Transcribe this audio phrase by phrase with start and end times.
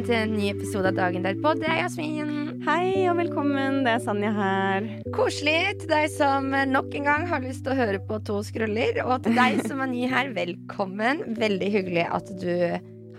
[0.00, 1.50] Velkommen til en ny episode av Dagen derpå.
[1.60, 2.62] Det er Jasmin.
[2.64, 4.86] Hei og velkommen, det er Sanja her.
[5.12, 8.96] Koselig til deg som nok en gang har lyst til å høre på to skruller.
[9.04, 11.20] Og til deg som er ny her, velkommen.
[11.36, 12.48] Veldig hyggelig at du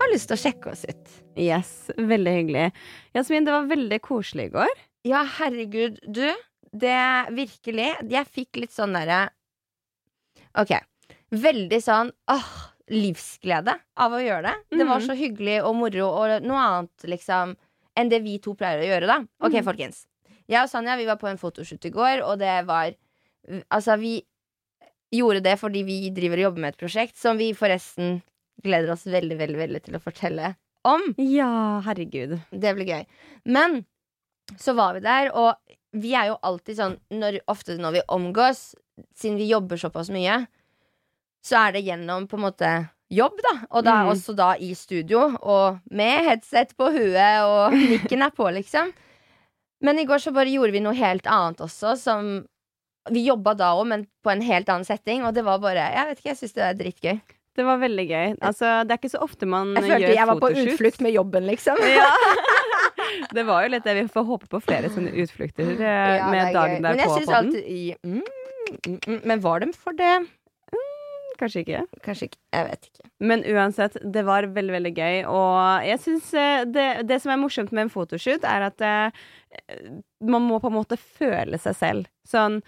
[0.00, 1.14] har lyst til å sjekke oss ut.
[1.38, 2.66] Yes, veldig hyggelig.
[3.14, 4.74] Jasmin, det var veldig koselig i går.
[5.06, 6.26] Ja, herregud, du.
[6.72, 6.98] Det
[7.36, 9.26] virkelig Jeg fikk litt sånn derre
[10.56, 10.72] Ok.
[11.30, 12.52] Veldig sånn åh,
[12.92, 14.54] livsglede av å gjøre det.
[14.78, 15.06] Det var Mhm.
[15.08, 17.56] så hyggelig og moro og noe annet, liksom,
[17.96, 19.18] enn det vi to pleier å gjøre, da.
[19.40, 19.64] Ok, mm.
[19.64, 20.06] folkens.
[20.48, 22.94] Jeg og Sanja vi var på en fotoshoot i går, og det var
[23.72, 24.22] Altså, vi
[25.12, 28.22] gjorde det fordi vi driver og jobber med et prosjekt som vi forresten
[28.62, 30.52] gleder oss veldig, veldig, veldig til å fortelle
[30.84, 31.02] om.
[31.18, 32.36] Ja, herregud.
[32.52, 33.06] Det blir gøy.
[33.44, 33.84] Men
[34.56, 35.56] så var vi der, og
[35.92, 38.74] vi er jo alltid sånn når, Ofte når vi omgås,
[39.18, 40.46] siden vi jobber såpass mye,
[41.44, 42.72] så er det gjennom på en måte
[43.12, 43.54] jobb, da.
[43.70, 44.10] Og da Mm.
[44.14, 48.92] også da i studio, og med headset på huet, og mikken er på, liksom.
[49.82, 52.46] Men i går så bare gjorde vi noe helt annet også, som
[53.10, 56.06] Vi jobba da òg, men på en helt annen setting, og det var bare Jeg
[56.06, 57.20] vet ikke, jeg syns det er dritgøy.
[57.56, 58.36] Det var veldig gøy.
[58.40, 59.90] Altså, det er ikke så ofte man gjør fotoshoot.
[59.90, 61.76] Jeg følte jeg var på utflukt med jobben, liksom.
[61.98, 62.06] Ja.
[63.34, 63.94] det var jo litt det.
[63.98, 66.96] Vi får håpe på flere sånne utflukter eh, Ja, med dagen der på.
[66.96, 68.22] Men jeg syns alltid mm,
[68.86, 70.14] mm, mm, Men var de for det?
[71.42, 71.82] Kanskje ikke.
[72.04, 72.38] Kanskje ikke.
[72.54, 73.08] Jeg vet ikke.
[73.26, 75.16] Men uansett, det var veldig, veldig gøy.
[75.26, 76.30] Og jeg syns
[76.70, 79.24] det, det som er morsomt med en fotoshoot, er at eh,
[80.22, 82.10] man må på en måte føle seg selv.
[82.28, 82.60] Sånn,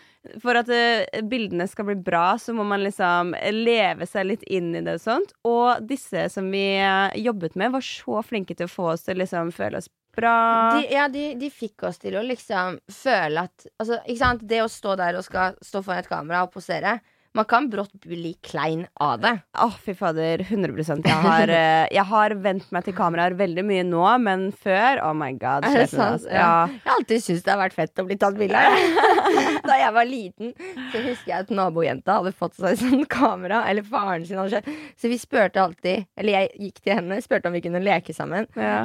[0.42, 4.72] for at eh, bildene skal bli bra, så må man liksom leve seg litt inn
[4.74, 5.34] i det og sånt.
[5.46, 9.20] Og disse som vi eh, jobbet med, var så flinke til å få oss til
[9.20, 10.36] å liksom føle oss bra.
[10.80, 14.46] De, ja, de, de fikk oss til å liksom føle at altså, ikke sant?
[14.50, 16.98] Det å stå der og skal stå foran et kamera og posere
[17.34, 19.32] Man kan brått bli klein av det.
[19.58, 20.44] Å, fy fader.
[20.46, 25.02] 100% Jeg har, eh, jeg har vent meg til kameraer veldig mye nå, men før
[25.02, 25.66] Oh my god.
[25.66, 26.20] Er det sant?
[26.20, 26.30] altså.
[26.30, 28.78] Jeg har alltid syntes det har vært fett å bli tatt bilde av.
[29.68, 30.54] da jeg var liten,
[30.92, 33.64] så husker jeg at nabojenta hadde fått seg sånn kamera.
[33.70, 34.84] Eller faren sin hadde kjøpt.
[35.02, 38.46] Så vi spurte alltid Eller jeg gikk til henne, spurte om vi kunne leke sammen.
[38.54, 38.70] Ja.
[38.70, 38.84] ja.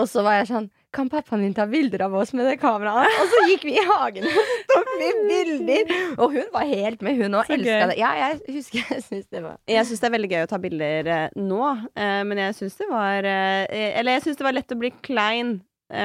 [0.00, 3.10] Og så var jeg sånn Kan pappaen min ta bilder av oss med det kameraet?
[3.20, 5.92] Og så gikk vi i hagen og tok vi bilder!
[6.22, 7.48] Og hun var helt med, hun òg.
[7.50, 7.98] Så Elska det.
[7.98, 10.58] Ja, jeg husker jeg syns det var Jeg syns det er veldig gøy å ta
[10.62, 11.60] bilder eh, nå,
[11.98, 13.64] eh, men jeg syns det var eh,
[13.98, 15.56] Eller jeg syns det var lett å bli klein
[15.94, 15.98] Uh,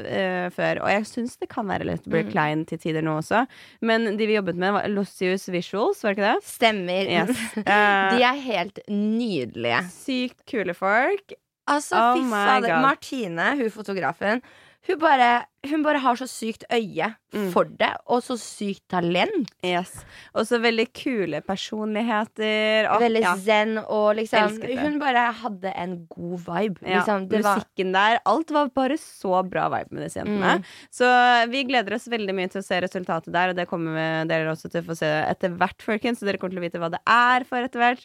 [0.00, 0.78] uh, før.
[0.80, 2.30] Og jeg syns det kan være lett å bli Mm.
[2.32, 3.42] klein til tider nå også.
[3.84, 6.48] Men de vi jobbet med, var Lossius Visuals, var det ikke det?
[6.48, 7.10] Stemmer.
[7.12, 7.42] Yes.
[7.60, 9.82] Uh, De er helt nydelige.
[9.92, 11.36] sykt kule folk.
[11.70, 12.80] Altså, Oh fy fader.
[12.80, 14.42] Martine, hun fotografen,
[14.88, 17.52] hun bare, hun bare har så sykt øye Mm.
[17.52, 19.52] for det, og så sykt talent.
[19.62, 19.92] Yes.
[20.34, 22.88] Og så veldig kule personligheter.
[22.90, 23.34] Åh, Veldig ja.
[23.38, 26.82] zen, og liksom Hun bare hadde en god vibe.
[26.82, 28.18] Ja, Liksom, det var musikken der.
[28.26, 30.56] Alt var bare så bra vibe med disse jentene.
[30.58, 30.64] Mm.
[30.90, 31.06] Så
[31.52, 34.70] vi gleder oss veldig mye til å se resultatet der, og det kommer dere også
[34.72, 36.18] til å få se etter hvert, folkens.
[36.18, 38.02] Så dere kommer til å vite hva det er for etter hvert.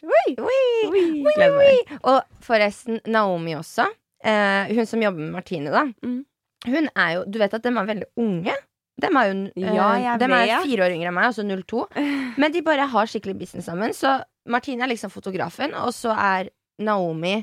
[2.04, 3.86] Og forresten, Naomi også.
[4.24, 5.84] Eh, hun som jobber med Martine, da.
[6.04, 6.24] Mm.
[6.66, 8.54] Hun er jo Du vet at de er veldig unge?
[9.00, 11.86] De er jo eh, Ja, jeg dem er fire år yngre enn meg, altså 02.
[12.40, 13.92] Men de bare har skikkelig business sammen.
[13.96, 14.16] Så
[14.48, 16.48] Martine er liksom fotografen, og så er
[16.80, 17.38] Naomi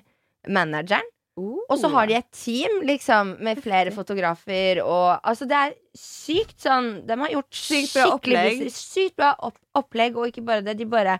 [0.49, 1.05] manageren.
[1.37, 6.59] Og så har de et team liksom med flere fotografer og Altså, det er sykt
[6.61, 8.59] sånn De har gjort Sykt bra opplegg.
[8.59, 10.75] business- Sykt bra opp opplegg, og ikke bare det.
[10.77, 11.15] De bare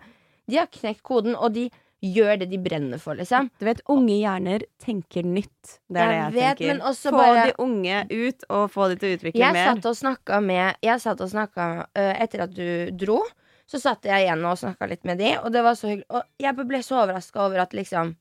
[0.48, 1.70] De har knekt koden, og de
[2.04, 3.48] gjør det de brenner for, liksom.
[3.60, 5.78] Du vet, unge hjerner tenker nytt.
[5.88, 6.98] Det er Jeg det jeg vet, tenker.
[7.12, 9.70] få bare- de unge ut, og få de til å utvikle Jeg mer.
[9.72, 13.22] satt og snakka med Jeg satt og snakka uh, Etter at du dro,
[13.66, 16.06] så satt jeg igjen og snakka litt med de, og det var så hyggelig.
[16.12, 18.16] Og jeg ble så overraska over at liksom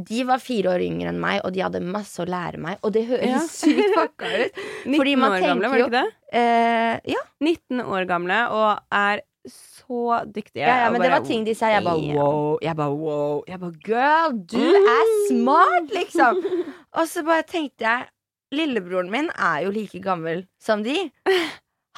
[0.00, 2.78] de var fire år yngre enn meg, og de hadde masse å lære meg.
[2.86, 3.40] Og det høres Ja.
[3.48, 4.60] sykt fucka ut.
[4.86, 6.12] 19 fordi man år gamle, var det ikke det?
[6.32, 10.66] Eh, ja, 19 år gamle, og er så dyktige.
[10.66, 11.70] ja, ja, men men det var ting de sa.
[11.72, 12.58] Jeg bare wow.
[12.62, 13.42] Jeg bare wow.
[13.48, 16.42] Jeg bare girl, du er smart, liksom.
[16.98, 18.08] Og så bare tenkte jeg
[18.52, 20.96] Lillebroren min er jo like gammel som de.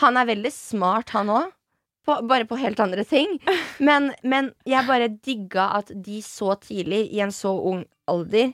[0.03, 1.51] Han er veldig smart, han òg.
[2.05, 3.39] Bare på helt andre ting.
[3.89, 8.53] Men, men jeg bare digga at de så tidlig, i en så ung alder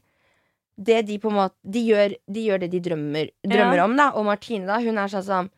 [0.76, 3.85] Det de på en måte De gjør, de, gjør det de drømmer, drømmer Ja.
[3.85, 4.11] om, da.
[4.14, 5.49] Og Martine, da, hun er sånn som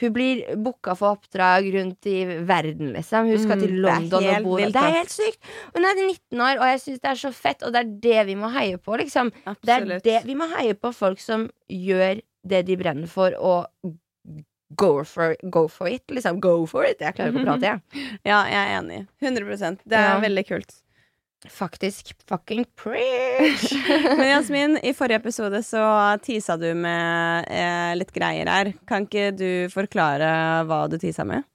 [0.00, 3.26] Hun blir booka for oppdrag rundt i verden, liksom.
[3.32, 4.70] Hun skal Mm, til London og bo der.
[4.70, 5.40] Det er helt sykt.
[5.74, 8.26] Hun er 19 år, og jeg syns det er så fett, og det er det
[8.26, 9.32] vi må heie på, liksom.
[9.64, 13.66] Det er det Vi må heie på folk som gjør det de brenner for, og
[14.76, 16.04] go for, go for it.
[16.12, 17.00] Liksom, go for it.
[17.00, 17.80] Jeg klarer ikke å prate, jeg.
[18.30, 19.00] Ja, jeg er enig.
[19.22, 20.20] 100% Det er Ja.
[20.20, 20.74] veldig kult.
[21.46, 23.68] Faktisk fucking preach!
[24.18, 25.82] Men Jasmin, i forrige episode så
[26.24, 28.72] tisa du med eh, litt greier her.
[28.90, 30.32] Kan ikke du forklare
[30.66, 31.46] hva du tisa med?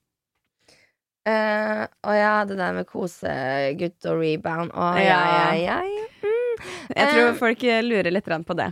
[1.28, 4.72] Eh, og ja, det der med kosegutt og rebound.
[4.72, 6.08] Å, ja, Ja, ja, ja.
[6.24, 6.64] Mm.
[6.96, 7.36] Jeg tror Eh.
[7.38, 8.70] folk lurer litt på det.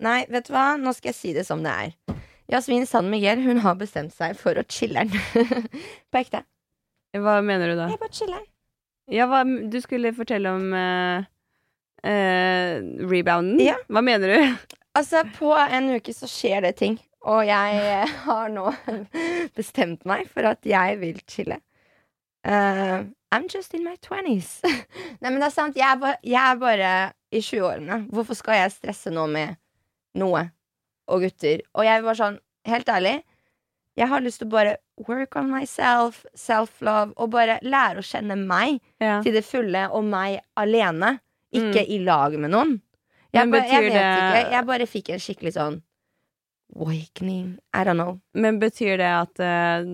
[0.00, 0.76] Nei, vet du hva?
[0.80, 1.94] Nå skal jeg si det som det er.
[2.52, 5.10] Jasmin San Miguel hun har bestemt seg for å chiller'n.
[6.12, 6.44] På ekte.
[7.16, 7.88] Hva mener du da?
[7.90, 8.44] Jeg bare chiller'n.
[9.12, 11.26] Ja, hva, du skulle fortelle om uh,
[12.02, 12.74] uh,
[13.06, 13.60] rebounden.
[13.62, 13.76] Ja.
[13.90, 14.40] Hva mener du?
[14.96, 16.94] Altså, på en uke så skjer det ting.
[17.28, 18.70] Og jeg eh, har nå
[19.52, 21.58] bestemt meg for at jeg vil chille.
[22.46, 23.04] Uh,
[23.34, 24.62] I'm just in my twenties.
[25.20, 25.76] Nei, men det er sant.
[25.76, 26.92] Jeg er bare, jeg er bare
[27.28, 28.06] i 20-årene.
[28.08, 29.58] Hvorfor skal jeg stresse nå med
[30.16, 30.46] noe?
[31.12, 31.60] Og gutter.
[31.76, 33.18] Og jeg var sånn, helt ærlig,
[33.96, 34.76] jeg har lyst til å bare
[35.08, 39.20] work on myself, self-love, og bare lære å kjenne meg Ja.
[39.22, 41.18] til det fulle og meg alene.
[41.52, 42.80] Ikke i lag med noen.
[43.32, 44.50] Jeg, Men ba, jeg vet det- ikke.
[44.52, 45.82] Jeg bare fikk en skikkelig sånn
[46.76, 47.58] awakening.
[47.74, 48.20] I don't know.
[48.34, 49.84] Men betyr det at uh,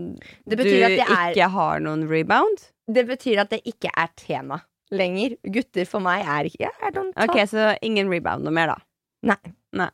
[0.46, 2.68] Det du at det er- ikke har noen rebound?
[2.90, 5.36] Det betyr at det ikke er tema lenger.
[5.50, 6.70] Gutter for meg er ikke.
[7.16, 8.76] Ok, så ingen rebound noe mer, da.
[9.22, 9.52] Nei.
[9.72, 9.90] Nei.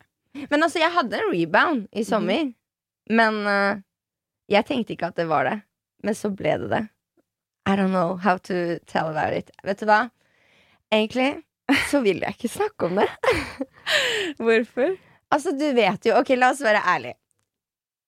[0.50, 2.52] Men altså, jeg hadde en rebound i sommer.
[3.10, 3.76] Men eh,
[4.49, 5.56] jeg tenkte ikke at det var det.
[6.06, 6.83] Men så ble det det.
[7.69, 9.50] I don't know how to tell about it.
[9.67, 10.06] Vet du hva?
[10.95, 11.43] Egentlig
[11.91, 13.09] så vil jeg ikke snakke om det.
[14.41, 14.95] Hvorfor?
[15.29, 17.19] Altså, du vet jo Ok, la oss være ærlige.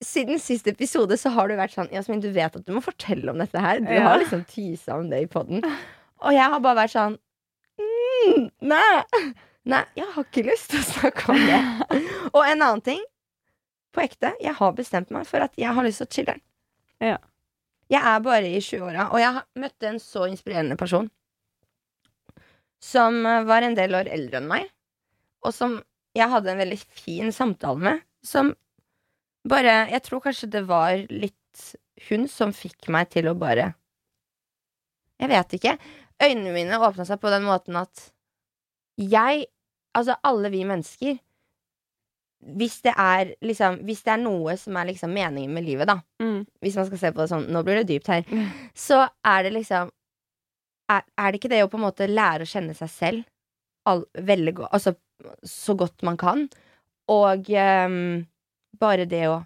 [0.01, 3.29] Siden siste episode så har du vært sånn Jasmin, du vet at du må fortelle
[3.35, 3.83] om dette her.
[3.85, 4.07] Du Ja.
[4.09, 5.61] har liksom tisa om det i poden.
[6.25, 7.19] Og jeg har bare vært sånn
[7.81, 9.03] mm, Nei!
[9.69, 11.61] Nei, jeg har ikke lyst til å snakke om det.
[12.37, 13.03] Og en annen ting.
[13.95, 16.37] På ekte, jeg har bestemt meg for at jeg har lyst til å chille.
[17.03, 17.17] Ja.
[17.91, 21.09] Jeg er bare i 20-åra, og jeg møtte en så inspirerende person.
[22.81, 24.69] Som eh, var en del år eldre enn meg,
[25.43, 25.81] og som
[26.17, 28.07] jeg hadde en veldig fin samtale med.
[28.27, 28.55] Som
[29.49, 31.63] bare Jeg tror kanskje det var litt
[32.11, 33.73] hun som fikk meg til å bare
[35.21, 35.73] Jeg vet ikke.
[36.21, 38.11] Øynene mine åpna seg på den måten at
[39.01, 39.47] jeg
[39.91, 41.17] Altså, alle vi mennesker
[42.41, 46.01] Hvis det er liksom Hvis det er noe som er liksom meningen med livet, da
[46.21, 46.47] Mm.
[46.61, 48.25] Hvis man skal se på det sånn Nå blir det dypt her.
[48.29, 48.49] Mm.
[48.77, 49.91] Så er det liksom
[50.91, 53.23] er, er det ikke det å på en måte lære å kjenne seg selv
[53.87, 54.97] all, veldig godt Altså
[55.45, 56.49] så godt man kan?
[57.11, 58.27] Og um,
[58.81, 59.41] bare det å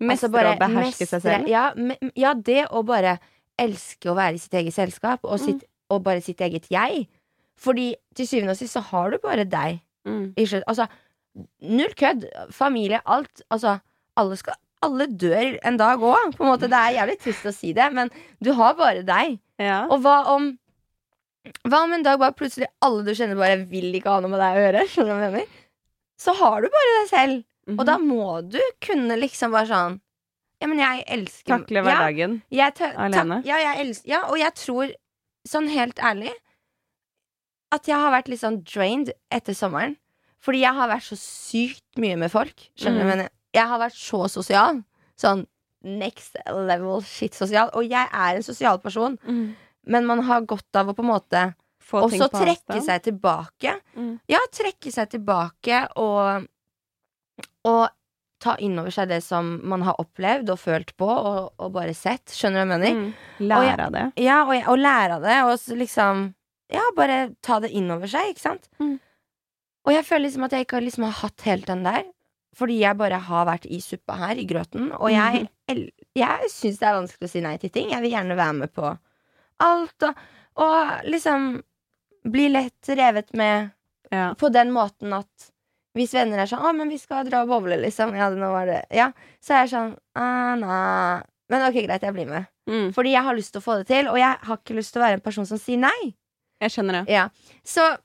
[0.00, 1.48] Mestre altså bare å beherske seg selv?
[1.50, 3.18] Ja, me, ja, det å bare
[3.60, 7.02] elske å være i sitt eget selskap, og, sitt, og bare sitt eget jeg.
[7.60, 9.82] Fordi til syvende og sist så har du bare deg.
[10.08, 10.32] Mm.
[10.64, 10.86] Altså,
[11.60, 12.26] null kødd.
[12.54, 13.44] Familie, alt.
[13.50, 13.78] Altså,
[14.20, 16.36] alle skal alle dør en dag òg.
[16.62, 18.10] Det er jævlig trist å si det, men
[18.40, 19.38] du har bare deg.
[19.60, 19.84] Ja.
[19.92, 20.54] Og hva om
[21.64, 24.42] Hva om en dag bare plutselig alle du kjenner, bare vil ikke ha noe med
[24.42, 24.82] deg å gjøre?
[24.92, 25.54] Skjønner du hva jeg mener?
[26.20, 27.38] Så har du bare deg selv.
[27.78, 29.96] Og da må du kunne liksom bare sånn
[30.60, 32.34] Ja, men jeg elsker Takle ja, hverdagen.
[32.52, 33.38] jeg Alene?
[33.40, 34.92] Ta, ja, jeg elsker, ja, og jeg tror,
[35.48, 36.34] sånn helt ærlig,
[37.72, 39.96] at jeg har vært litt sånn drained etter sommeren.
[40.40, 42.68] Fordi jeg har vært så sykt mye med folk.
[42.80, 43.06] Skjønner du?
[43.06, 43.10] Mm.
[43.16, 44.82] Men jeg har vært så sosial.
[45.20, 45.46] Sånn
[45.84, 47.70] next level shit sosial.
[47.76, 51.44] Og jeg er en sosial person, men man har godt av å på en måte
[51.90, 52.84] Få også på trekke avstand.
[52.86, 53.72] seg tilbake.
[53.96, 54.12] Mm.
[54.30, 56.44] Ja, trekke seg tilbake og,
[57.66, 57.88] og
[58.40, 61.92] ta inn over seg det som man har opplevd og følt på og, og bare
[61.96, 62.30] sett.
[62.32, 63.00] Skjønner du hva jeg mener?
[63.00, 63.48] Mm.
[63.50, 64.04] Lære av det.
[64.22, 66.28] Ja, og, og lære av det, og liksom
[66.70, 68.68] Ja, bare ta det inn over seg, ikke sant?
[68.78, 69.00] Mm.
[69.86, 72.04] Og jeg føler liksom at jeg ikke liksom har hatt helt den der.
[72.58, 74.90] Fordi jeg bare har vært i suppa her, i grøten.
[74.98, 77.90] Og jeg, el- jeg syns det er vanskelig å si nei til ting.
[77.94, 78.90] Jeg vil gjerne være med på
[79.64, 80.02] alt.
[80.08, 80.14] Og,
[80.66, 81.62] og liksom
[82.28, 83.70] bli lett revet med
[84.12, 84.34] Ja.
[84.34, 85.50] på den måten at
[85.94, 88.12] hvis venner er sånn 'Å, men vi skal dra og bowle', liksom.
[88.16, 89.12] Ja, nå var det Ja.
[89.40, 91.22] Så er jeg sånn nei.
[91.48, 92.46] Men ok, greit, jeg blir med.
[92.68, 92.92] Mm.
[92.94, 95.00] Fordi jeg har lyst til å få det til, og jeg har ikke lyst til
[95.02, 96.14] å være en person som sier nei.
[96.60, 97.12] Jeg skjønner det.
[97.12, 97.28] Ja.
[97.64, 97.96] Så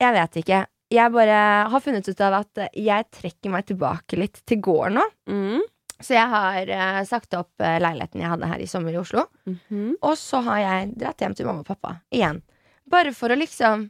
[0.00, 0.66] jeg vet ikke.
[0.92, 1.36] Jeg bare
[1.72, 5.06] har funnet ut av at jeg trekker meg tilbake litt til gården nå.
[5.32, 5.62] Mm.
[6.02, 9.28] Så jeg har uh, sagt opp uh, leiligheten jeg hadde her i sommer i Oslo.
[9.48, 9.96] Mhm.
[10.02, 12.42] Og så har jeg dratt hjem til mamma og pappa igjen.
[12.90, 13.88] Bare for å liksom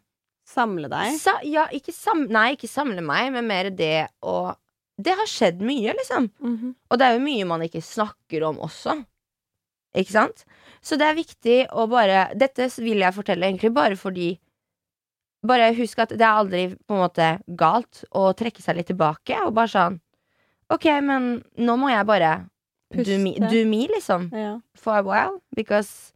[0.52, 1.14] Samle deg.
[1.22, 4.52] sa, Ja, ikke sam, nei, ikke samle meg, men mer det å
[5.02, 6.28] det har skjedd mye, liksom.
[6.42, 6.74] Mhm.
[6.90, 8.98] Og det er jo mye man ikke snakker om også.
[9.96, 10.44] Ikke sant?
[10.84, 14.38] Så det er viktig å bare Dette vil jeg fortelle egentlig bare fordi
[15.46, 19.40] Bare husk at det er aldri på en måte galt å trekke seg litt tilbake
[19.42, 20.00] og bare sånn
[20.72, 22.30] Ok, men nå må jeg bare
[22.92, 23.16] Puste.
[23.50, 24.30] do me, liksom.
[24.32, 24.54] Ja.
[24.78, 25.40] For a while.
[25.56, 26.12] Because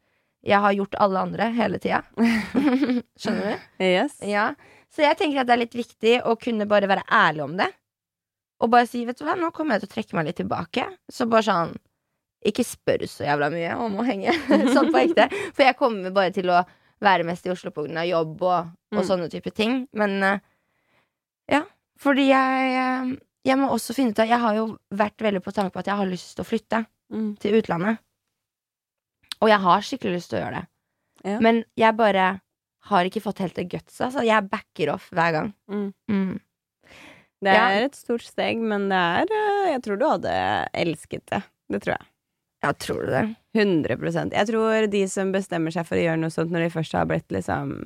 [0.47, 2.03] jeg har gjort alle andre hele tida.
[3.21, 3.67] Skjønner du?
[3.85, 4.15] Yes.
[4.25, 4.47] Ja,
[4.93, 7.69] så jeg tenker at det er litt viktig å kunne bare være ærlig om det.
[8.65, 10.87] Og bare si, vet du hva, nå kommer jeg til å trekke meg litt tilbake.
[11.13, 11.75] Så bare sånn
[12.47, 14.33] Ikke spør så jævla mye om å henge.
[14.77, 15.27] sånn på ekte.
[15.57, 16.63] For jeg kommer bare til å
[17.03, 18.05] være mest i Oslo pga.
[18.09, 19.07] jobb og, og Mm.
[19.09, 19.89] sånne type ting.
[19.93, 20.39] Men eh,
[21.53, 21.63] ja.
[21.99, 25.53] Fordi jeg eh, Jeg må også finne ut av Jeg har jo vært veldig på
[25.55, 27.37] tanke på at jeg har lyst til å flytte Mm.
[27.39, 27.99] til utlandet.
[29.41, 30.67] Og jeg har skikkelig lyst til å gjøre det.
[31.25, 31.39] Ja.
[31.41, 32.41] Men jeg bare
[32.91, 35.53] har ikke fått helt det gutsa, så jeg backer off hver gang.
[35.71, 35.93] Mm.
[36.11, 36.41] Mm.
[37.43, 37.69] Det Ja.
[37.69, 41.43] er et stort steg, men det er eh, Jeg tror du hadde elsket det.
[41.71, 42.07] Det tror jeg.
[42.67, 43.23] Ja, tror du det?
[43.57, 46.97] 100% Jeg tror de som bestemmer seg for å gjøre noe sånt når de først
[46.99, 47.79] har blitt liksom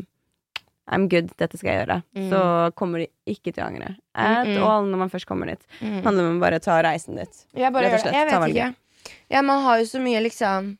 [0.91, 1.97] I'm good, dette skal jeg gjøre.
[2.19, 2.25] Mm.
[2.33, 2.39] Så
[2.75, 3.93] kommer de ikke til å angre.
[4.11, 4.65] At Mm-mm.
[4.67, 5.63] all når man først kommer dit.
[5.79, 6.01] Mm.
[6.03, 7.45] Handler om å bare ta reisen dit.
[7.55, 8.15] Jeg bare gjør det.
[8.17, 9.13] Jeg vet ikke.
[9.31, 10.73] Ja, man har jo så mye liksom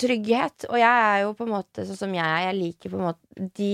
[0.00, 2.48] trygghet, og jeg er jo på en måte sånn som jeg er.
[2.48, 3.70] Jeg liker på en måte De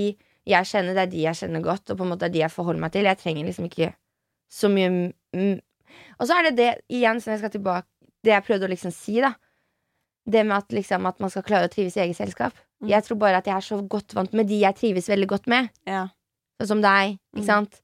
[0.51, 2.51] jeg kjenner, det er de jeg kjenner godt, og på en måte er de jeg
[2.51, 3.07] forholder meg til.
[3.07, 3.93] Jeg trenger liksom ikke
[4.51, 5.61] så mye mm.
[6.19, 7.87] Og så er det det, igjen, som jeg skal tilbake
[8.23, 9.33] Det jeg prøvde å liksom si, da.
[10.31, 12.53] Det med at, liksom, at man skal klare å trives i eget selskap.
[12.83, 12.89] Mm.
[12.93, 15.47] Jeg tror bare at jeg er så godt vant med de jeg trives veldig godt
[15.51, 15.71] med.
[15.87, 16.05] Ja.
[16.61, 17.47] Sånn som deg, ikke Mm.
[17.47, 17.81] sant?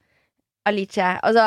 [0.66, 1.00] Alice.
[1.22, 1.44] Altså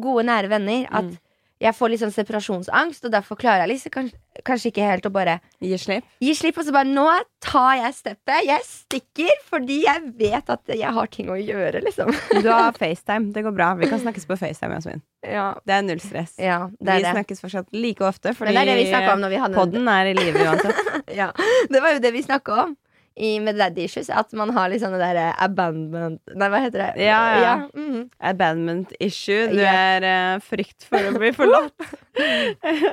[0.00, 0.86] gode, nære venner.
[0.90, 1.18] At Mm.
[1.60, 5.10] Jeg får litt sånn separasjonsangst, og derfor klarer jeg liksom kanskje, kanskje ikke helt å
[5.10, 6.04] bare Gi slipp.
[6.22, 6.58] gi slipp.
[6.60, 7.06] Og så bare nå
[7.42, 8.44] tar jeg steppet.
[8.46, 12.12] Jeg stikker fordi jeg vet at jeg har ting å gjøre, liksom.
[12.42, 13.32] Du har FaceTime.
[13.34, 13.72] Det går bra.
[13.74, 15.02] Vi kan snakkes på FaceTime, Jasmin.
[15.26, 16.36] Ja, Det er null stress.
[16.38, 17.14] ja det vi er det.
[17.16, 20.12] snakkes fortsatt like ofte, fordi det er det vi om når vi hadde podden er
[20.12, 20.84] i live uansett.
[21.18, 21.32] Ja,
[21.72, 22.76] det var jo det vi snakka om.
[23.18, 27.06] I, med Daddy Issues, at man har litt sånne der abandonment Nei, hva heter det?
[27.06, 27.54] Ja, ja.
[27.74, 28.04] mhm.
[28.30, 29.48] Abandonment issue.
[29.50, 29.98] Du yeah.
[29.98, 30.06] er
[30.36, 31.74] uh, frykt for å bli forlatt.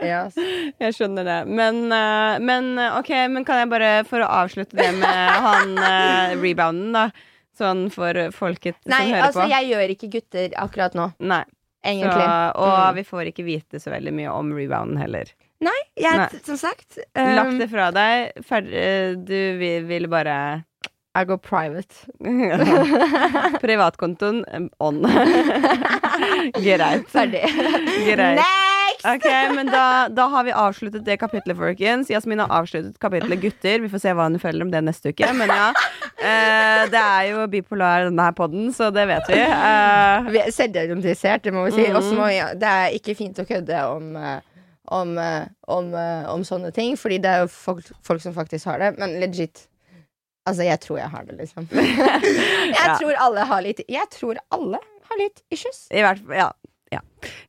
[0.01, 0.35] yes.
[0.83, 1.37] Jeg skjønner det.
[1.47, 5.77] Men, uh, men eh, ok, men kan jeg bare, for å avslutte det med han
[5.77, 7.09] uh, rebounden, da.
[7.55, 9.51] Sånn for folket Nei, som hører altså, på.
[9.53, 11.45] jeg gjør ikke gutter akkurat nå, Nei.
[11.85, 12.09] Så,
[12.57, 12.95] og Mm.
[12.97, 15.29] vi får ikke vite så veldig mye om rebounden heller.
[15.65, 16.39] Nei, jeg, Nei.
[16.45, 18.37] som sagt Lagt um, det fra deg.
[18.45, 20.37] Ferdig, eh, du vil, vil bare
[21.15, 22.05] I go private.
[23.63, 25.01] Privatkontoen eh, on.
[26.65, 27.07] Greit.
[27.09, 27.43] Ferdig.
[28.05, 28.41] Greit.
[28.41, 29.05] Next!
[29.05, 32.09] Ok, men da, da har vi avsluttet det kapitlet, folkens.
[32.09, 33.79] Jasmin har avsluttet kapitlet gutter.
[33.83, 35.29] Vi får se hva hun føler om det neste uke.
[35.37, 35.67] Men ja,
[36.17, 39.39] eh, det er jo bipolar denne her podden, så det vet vi.
[39.45, 41.85] Eh, Vi er selvdiagnostisert, det må vi si.
[41.89, 41.99] Mm.
[42.01, 44.39] Også må vi, det er ikke fint å kødde om eh,
[44.87, 48.65] om, eh, om, eh, om sånne ting, fordi det er jo folk, folk som faktisk
[48.71, 48.93] har det.
[48.99, 49.67] Men legit
[50.45, 51.65] Altså, jeg tror jeg har det, liksom.
[51.73, 52.97] jeg Ja.
[52.99, 54.77] tror alle har litt Jeg tror alle
[55.09, 55.87] har litt issues.
[55.89, 56.51] I hvert fall, ja,
[56.93, 56.99] ja.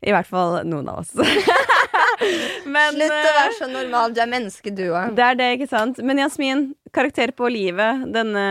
[0.00, 1.12] I hvert fall noen av oss.
[2.64, 4.14] Men Slutt å eh, være så normal.
[4.16, 5.12] Du er menneske, du òg.
[5.16, 6.00] Det er det, ikke sant?
[6.04, 6.64] Men Jasmin,
[6.96, 8.46] karakter på livet denne,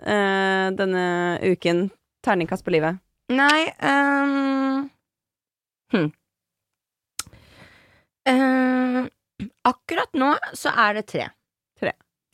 [0.00, 1.04] eh, denne
[1.44, 1.90] uken.
[2.24, 2.96] Terningkast på livet.
[3.28, 4.86] Nei um...
[5.92, 6.08] hm.
[8.26, 9.02] Eh,
[9.68, 11.28] akkurat nå så er det tre.
[11.80, 11.92] Tre.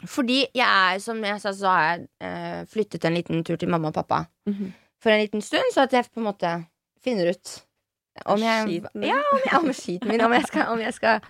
[0.08, 3.70] Fordi jeg er, som jeg sa, så har jeg eh, flyttet en liten tur til
[3.70, 4.24] mamma og pappa
[5.02, 6.50] for en liten stund, så at jeg på en måte
[7.02, 7.52] finner ut
[8.28, 10.20] om jeg, Skiten ja, om, jeg, om skiten min.
[10.20, 11.22] Om jeg, skal, om jeg skal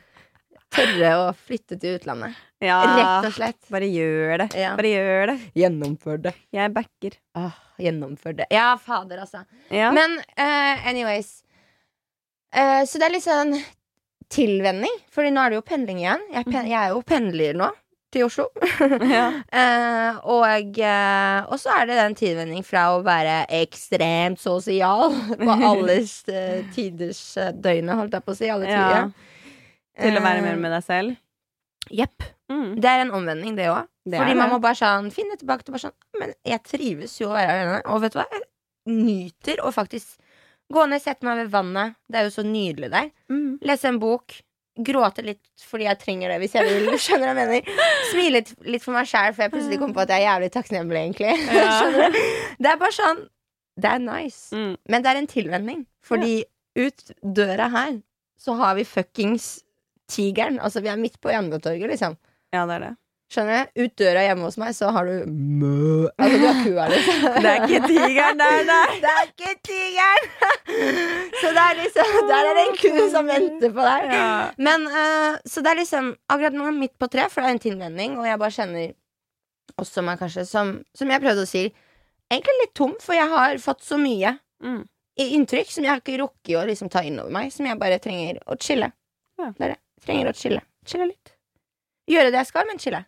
[0.72, 2.36] tørre å flytte til utlandet.
[2.62, 3.60] Ja, Rett og slett.
[3.72, 4.48] bare gjør det.
[4.58, 4.72] Ja.
[4.78, 5.36] Bare gjør det.
[5.58, 6.32] Gjennomfør det.
[6.54, 7.16] Jeg backer.
[7.38, 8.46] Ah, gjennomfør det.
[8.52, 9.44] Ja, fader, altså.
[9.70, 9.92] Ja.
[9.94, 11.42] Men uh, anyways
[12.52, 13.54] Uh, Så det er litt sånn
[14.32, 16.26] tilvenning, Fordi nå er det jo pendling igjen.
[16.32, 17.68] Jeg, pen jeg er jo pendler nå
[18.12, 18.48] til Oslo.
[19.16, 19.28] ja.
[19.62, 25.12] Eh, og, eh, og så er det den tilvenning fra å være ekstremt sosial
[25.42, 28.50] på alles eh, tiders eh, døgnet, holdt jeg på å si.
[28.52, 29.04] Alle Ja.
[29.92, 31.18] Til å være mer med deg selv.
[31.92, 32.24] Jepp.
[32.48, 32.80] Mm.
[32.80, 33.88] Det er en omvending, det òg.
[34.08, 37.36] Fordi man må bare sånn finne tilbake til bare sånn Men jeg trives jo å
[37.36, 37.82] være alene.
[37.92, 38.26] Og vet du hva?
[38.32, 40.16] Jeg nyter å faktisk
[40.72, 41.98] gå ned, sette meg ved vannet.
[42.08, 43.10] Det er jo så nydelig der.
[43.32, 43.58] Mm.
[43.68, 44.38] Lese en bok.
[44.72, 46.86] Gråte litt fordi jeg trenger det, hvis jeg vil.
[47.04, 47.66] Skjønner jeg mener?
[48.08, 50.48] Smile litt, litt for meg sjæl, for jeg plutselig kom på at jeg er jævlig
[50.54, 51.34] takknemlig, egentlig.
[51.52, 52.08] Ja.
[52.62, 53.20] Det er bare sånn
[53.80, 54.56] Det er nice.
[54.56, 54.72] Mm.
[54.88, 55.84] Men det er en tilvenning.
[56.04, 56.32] Fordi
[56.78, 58.00] ut døra her
[58.40, 59.60] så har vi fuckings
[60.10, 60.58] tigeren.
[60.60, 62.16] Altså, vi er midt på Jernbanetorget, liksom.
[62.52, 62.92] Ja, det er det.
[63.32, 63.80] Skjønner du?
[63.86, 66.08] Ut døra hjemme hos meg, så har du mø.
[66.20, 67.22] Altså, du har kua, liksom.
[67.40, 68.96] Det er ikke tigeren der, nei.
[69.04, 70.26] Det er ikke tigeren!
[71.42, 74.10] Så det er liksom Der er det en ku som venter på deg.
[74.12, 74.26] Ja.
[74.62, 77.62] Men uh, Så det er liksom akkurat nå midt på tre, for det er en
[77.64, 78.92] tilvenning, og jeg bare kjenner
[79.80, 81.64] også meg kanskje som, som jeg prøvde å si,
[82.32, 84.84] egentlig litt tom, for jeg har fått så mye Mm.
[85.18, 87.96] inntrykk som jeg har ikke rukket å liksom ta inn over meg, som jeg bare
[87.98, 88.92] trenger å chille.
[89.40, 89.48] Ja.
[89.56, 89.78] Det er det.
[90.04, 90.60] Trenger å chille.
[90.86, 91.32] Chille litt.
[92.12, 93.00] Gjøre det jeg skal, men chille.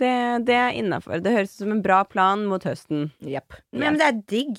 [0.00, 0.14] Det,
[0.48, 1.20] det er innafor.
[1.24, 3.10] Det høres ut som en bra plan mot høsten.
[3.24, 3.60] Yep.
[3.76, 4.58] Men det er digg.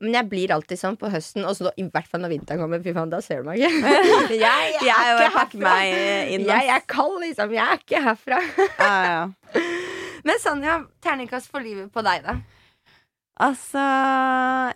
[0.00, 2.80] Men jeg blir alltid sånn på høsten, og i hvert fall når vinteren kommer.
[2.84, 3.90] Fy faen, da ser du meg ikke.
[4.32, 5.60] jeg, jeg er ikke herfra.
[5.64, 6.46] meg inn.
[6.48, 7.52] Jeg er kald, liksom.
[7.56, 8.40] Jeg er ikke herfra.
[8.80, 9.66] ah, ja.
[10.26, 12.38] Men Sanja, terningkast for livet på deg, da.
[13.40, 13.84] Altså,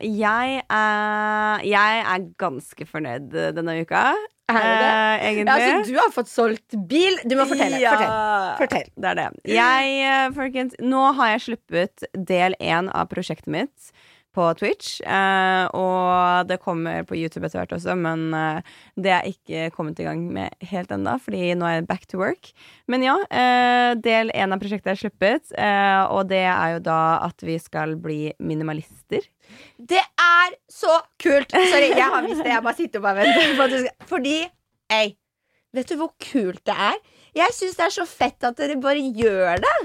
[0.01, 4.13] jeg er Jeg er ganske fornøyd denne uka.
[4.49, 4.89] Er du det?
[4.89, 5.45] Eh, egentlig.
[5.47, 7.17] Ja, altså, du har fått solgt bil.
[7.25, 7.79] Du må fortelle.
[7.81, 8.59] Ja, Fortell.
[8.61, 8.91] Fortell.
[9.01, 9.29] Det er det.
[9.49, 13.94] Jeg, eh, folkens, nå har jeg sluppet del én av prosjektet mitt
[14.35, 14.99] på Twitch.
[15.01, 20.01] eh, og det kommer på YouTube etter hvert også, men eh, det er ikke kommet
[20.03, 22.51] i gang med helt ennå, fordi nå er jeg back to work.
[22.91, 27.01] Men ja, eh, del én av prosjektet er sluppet, eh, og det er jo da
[27.25, 29.25] at vi skal bli minimalister.
[29.79, 31.53] Det er så kult!
[31.55, 32.51] Sorry, jeg har visst det.
[32.53, 33.91] Jeg bare sitter og bare venter.
[34.11, 34.39] Fordi,
[34.93, 35.07] ei,
[35.75, 36.97] vet du hvor kult det er?
[37.35, 39.77] Jeg syns det er så fett at dere bare gjør det.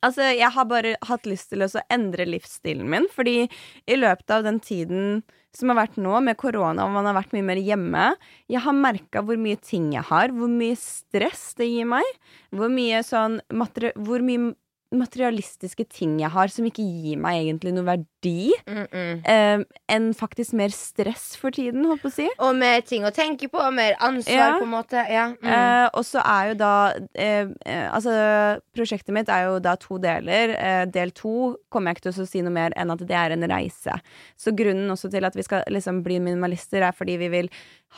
[0.00, 4.46] Altså, jeg har bare hatt lyst til å endre livsstilen min, fordi i løpet av
[4.46, 5.20] den tiden
[5.56, 8.04] som har vært nå, med korona, og man har vært mye mer hjemme,
[8.48, 12.06] jeg har merka hvor mye ting jeg har, hvor mye stress det gir meg,
[12.54, 14.54] hvor mye sånn Hvor mye
[14.92, 20.72] materialistiske ting jeg har som ikke gir meg egentlig noe verdi, eh, enn faktisk mer
[20.74, 22.28] stress for tiden, holdt på å si.
[22.42, 24.58] Og mer ting å tenke på, og mer ansvar, Ja.
[24.58, 25.04] på en måte.
[25.10, 25.28] Ja.
[25.40, 25.46] Mm.
[25.52, 29.98] Eh, og så er jo da eh, eh, Altså, prosjektet mitt er jo da to
[29.98, 30.54] deler.
[30.58, 33.32] Eh, del to kommer jeg ikke til å si noe mer enn at det er
[33.32, 34.00] en reise.
[34.38, 37.48] Så grunnen også til at vi skal liksom bli minimalister, er fordi vi vil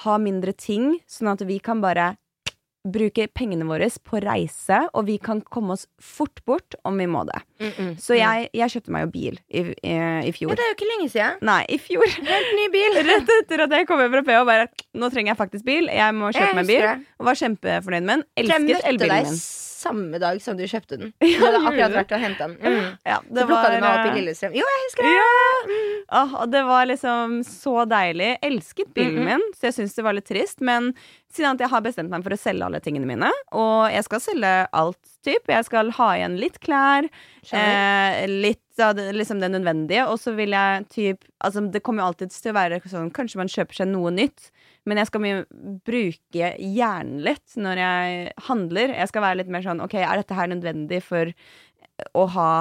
[0.04, 2.16] ha mindre ting, sånn at vi kan bare
[2.82, 7.22] bruke pengene våre på reise, og vi kan komme oss fort bort om vi må
[7.28, 7.38] det.
[7.62, 10.56] Mm, mm, Så jeg, jeg kjøpte meg jo bil i, i, i Ja, fjor.
[10.58, 11.38] det er jo ikke lenge siden.
[11.46, 12.06] Nei, i fjor.
[12.32, 12.98] Helt ny bil.
[13.12, 14.66] Rett etter at jeg kom hjem fra PH, bare
[14.98, 15.86] Nå trenger jeg faktisk bil.
[15.94, 16.86] Jeg må kjøpe Jeg meg bil.
[16.88, 16.96] det.
[17.22, 18.24] Og var kjempefornøyd med den.
[18.42, 19.42] Elsket elbilen min.
[19.82, 21.12] Samme dag som du kjøpte den.
[21.22, 22.56] Du hadde akkurat vært og henta den.
[22.62, 22.92] Mm.
[23.08, 24.54] Ja, Så plukka du meg opp i eh, Lillestrøm.
[24.58, 25.16] Jo, jeg husker det!
[25.18, 25.80] Ja!
[26.22, 28.30] Oh, og det var liksom så deilig.
[28.34, 29.28] Jeg Elsket bilen Mm, mm.
[29.30, 30.60] min, så jeg syns det var litt trist.
[30.64, 30.92] Men
[31.32, 34.20] siden at jeg har bestemt meg for å selge alle tingene mine, og jeg skal
[34.24, 35.48] selge alt, typ.
[35.48, 37.08] Jeg skal ha igjen litt klær,
[37.52, 42.02] eh, litt av det, liksom det nødvendige, og så vil jeg typ Altså, det kommer
[42.04, 44.46] jo alltid til å være sånn Kanskje man kjøper seg noe nytt,
[44.88, 45.42] men jeg skal mye
[45.86, 48.94] bruke hjernen litt når jeg handler.
[48.98, 51.30] Jeg skal være litt mer sånn OK, er dette her nødvendig for
[52.18, 52.52] å ha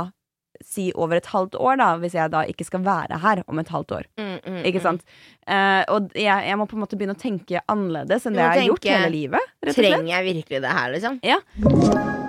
[0.66, 3.72] si over et halvt år, da, hvis jeg da ikke skal være her om et
[3.74, 4.10] halvt år.
[4.22, 4.86] Mm, mm, Ikke mm.
[4.86, 5.06] sant?
[5.48, 8.60] Uh, og jeg, jeg må på en måte begynne å tenke annerledes enn det jeg
[8.60, 9.54] har gjort hele livet.
[9.72, 11.22] Trenger jeg virkelig det her, liksom?
[11.26, 12.20] Ja.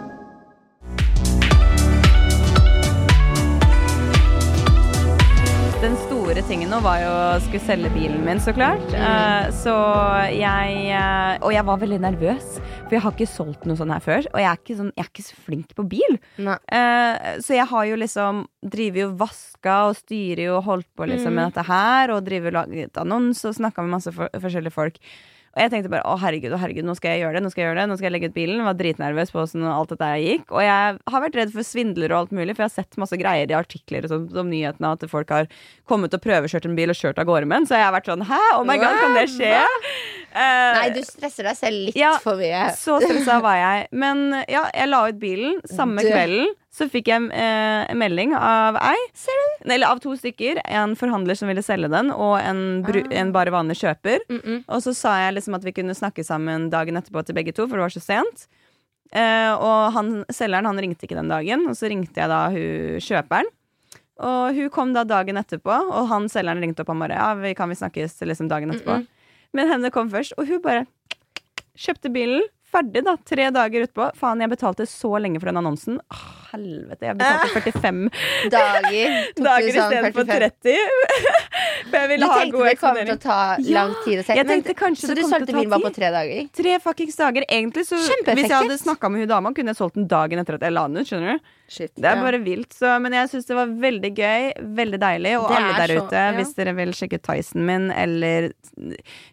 [6.33, 8.85] Store tingen nå var jo å skulle selge bilen min, så klart.
[8.97, 9.73] Eh, så
[10.33, 12.55] jeg eh, Og jeg var veldig nervøs,
[12.87, 14.25] for jeg har ikke solgt noe sånn her før.
[14.31, 16.17] Og jeg er ikke, sånn, jeg er ikke så flink på bil.
[16.41, 16.57] Nei.
[16.73, 21.11] Eh, så jeg har jo liksom Driver jo vaska og styrer jo og holdt på
[21.11, 22.15] liksom med dette her.
[22.15, 25.03] Og driver laget annonse og snakka med masse for, forskjellige folk.
[25.53, 27.43] Og jeg tenkte bare å herregud, å herregud, nå skal jeg gjøre det.
[27.45, 28.63] Nå skal jeg gjøre det, nå skal jeg legge ut bilen.
[28.65, 30.47] Var dritnervøs på åssen alt dette gikk.
[30.49, 33.19] Og jeg har vært redd for svindlere og alt mulig, for jeg har sett masse
[33.21, 35.51] greier i artikler og sånt om nyhetene at folk har
[35.91, 37.69] kommet og prøvekjørt en bil og kjørt av gårde med den.
[37.69, 39.53] Så jeg har vært sånn hæ, oh my god, kan det skje?
[40.33, 40.39] Uh,
[40.79, 42.71] Nei, du stresser deg selv litt Ja, for mye.
[42.81, 43.91] så stressa var jeg.
[43.93, 45.61] Men ja, jeg la ut bilen.
[45.79, 48.97] Samme Du- kvelden så fikk jeg eh, en melding av ei.
[49.67, 50.63] Eller av to stykker.
[50.73, 53.13] En forhandler som ville selge den, og en, bru Ah.
[53.21, 54.25] en bare vanlig kjøper.
[54.31, 54.61] Mm, mm.
[54.69, 57.67] Og så sa jeg liksom at vi kunne snakke sammen dagen etterpå til begge to,
[57.69, 58.47] for det var så sent.
[59.13, 62.97] Eh, og han, selgeren han ringte ikke den dagen, og så ringte jeg da hun
[63.05, 63.53] kjøperen.
[64.23, 67.53] Og hun kom da dagen etterpå, og han selgeren ringte opp og bare Ja, vi
[67.59, 69.03] kan vi snakkes liksom dagen etterpå.
[69.03, 69.07] Mm,
[69.53, 70.87] Men henne kom først, og hun bare
[71.77, 72.45] kjøpte bilen.
[72.73, 73.17] Ferdig, da.
[73.29, 74.07] Tre dager utpå.
[74.17, 75.99] Faen, jeg betalte så lenge for den annonsen.
[76.13, 76.23] Åh,
[76.55, 77.99] helvete, jeg betalte 45
[78.55, 79.17] Dager.
[79.33, 80.79] Tok du dager sånn istedenfor 30.
[81.93, 83.39] For jeg Du ville ha tenkte god det kom til å ta
[83.77, 86.49] lang tid å sette men- Så du solgte bilen bare på tre dager?
[86.57, 87.45] Tre fuckings dager.
[87.49, 90.57] Egentlig så Hvis jeg hadde snakka med hun dama, kunne jeg solgt den dagen etter
[90.57, 91.07] at jeg la den ut.
[91.13, 91.53] Skjønner du?
[91.73, 91.93] Shit.
[91.97, 92.73] Det er bare vilt.
[92.77, 95.35] Så, men jeg syns det var veldig gøy, veldig deilig.
[95.41, 96.33] Og alle er der så- ute, ja.
[96.37, 98.51] hvis dere vil sjekke Tyson min eller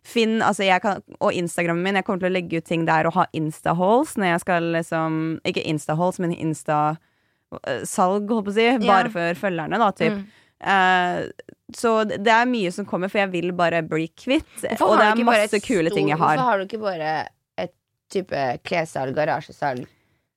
[0.03, 1.95] Finn altså jeg kan, Og Instagrammen min.
[1.99, 5.13] Jeg kommer til å legge ut ting der og ha Insta-halls når jeg skal liksom
[5.47, 8.67] Ikke Insta-halls, men Insta-salg, holdt på å si.
[8.77, 10.19] Bare Bare for følgerne, da, typ.
[10.19, 10.27] Mm.
[10.59, 14.49] Uh, så det er mye som kommer, for jeg vil bare bli kvitt.
[14.63, 16.35] Hvorfor og det er masse kule ting jeg har.
[16.35, 17.13] Hvorfor har du ikke bare
[17.61, 17.73] et
[18.11, 19.85] type klessalg, garasjesalg,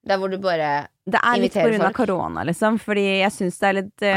[0.06, 0.72] der hvor du bare
[1.04, 2.76] Det er litt av korona, liksom.
[2.78, 4.10] Fordi jeg syns det er litt uh,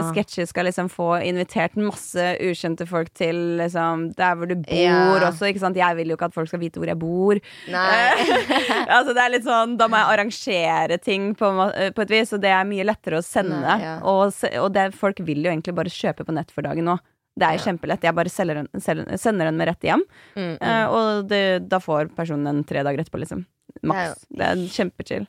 [0.00, 0.06] Ah.
[0.08, 0.46] sketchy.
[0.48, 5.28] Skal liksom få invitert masse ukjente folk til liksom der hvor du bor Ja.
[5.28, 5.76] også, ikke sant.
[5.76, 7.36] Jeg vil jo ikke at folk skal vite hvor jeg bor.
[7.68, 8.38] Nei.
[8.96, 12.14] altså det er litt sånn Da må jeg arrangere ting på, en eh, på et
[12.16, 13.60] vis, og det er mye lettere å sende.
[13.60, 13.98] Nei, ja.
[14.08, 16.96] Og, og det, folk vil jo egentlig bare kjøpe på nett for dagen nå.
[17.36, 17.64] Det er Ja.
[17.68, 18.02] kjempelett.
[18.02, 20.02] Jeg bare en, sender den med rett hjem,
[20.36, 20.64] Mm, mm.
[20.64, 23.44] Uh, og det, da får personen den tre dager etterpå, liksom.
[23.84, 24.24] Maks.
[24.32, 25.28] Det er, kjempechill.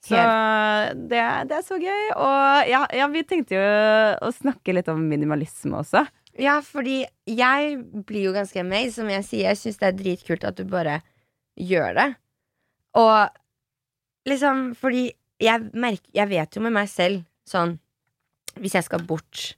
[0.00, 0.16] Så
[1.10, 2.06] det, det er så gøy.
[2.16, 3.66] Og ja, ja, vi tenkte jo
[4.24, 6.06] å snakke litt om minimalisme også.
[6.40, 7.76] Ja, fordi jeg
[8.08, 9.50] blir jo ganske amazed, som jeg sier.
[9.50, 11.00] Jeg syns det er dritkult at du bare
[11.60, 12.08] gjør det.
[13.00, 15.10] Og liksom, fordi
[15.40, 17.76] jeg merker Jeg vet jo med meg selv sånn
[18.60, 19.54] Hvis jeg skal bort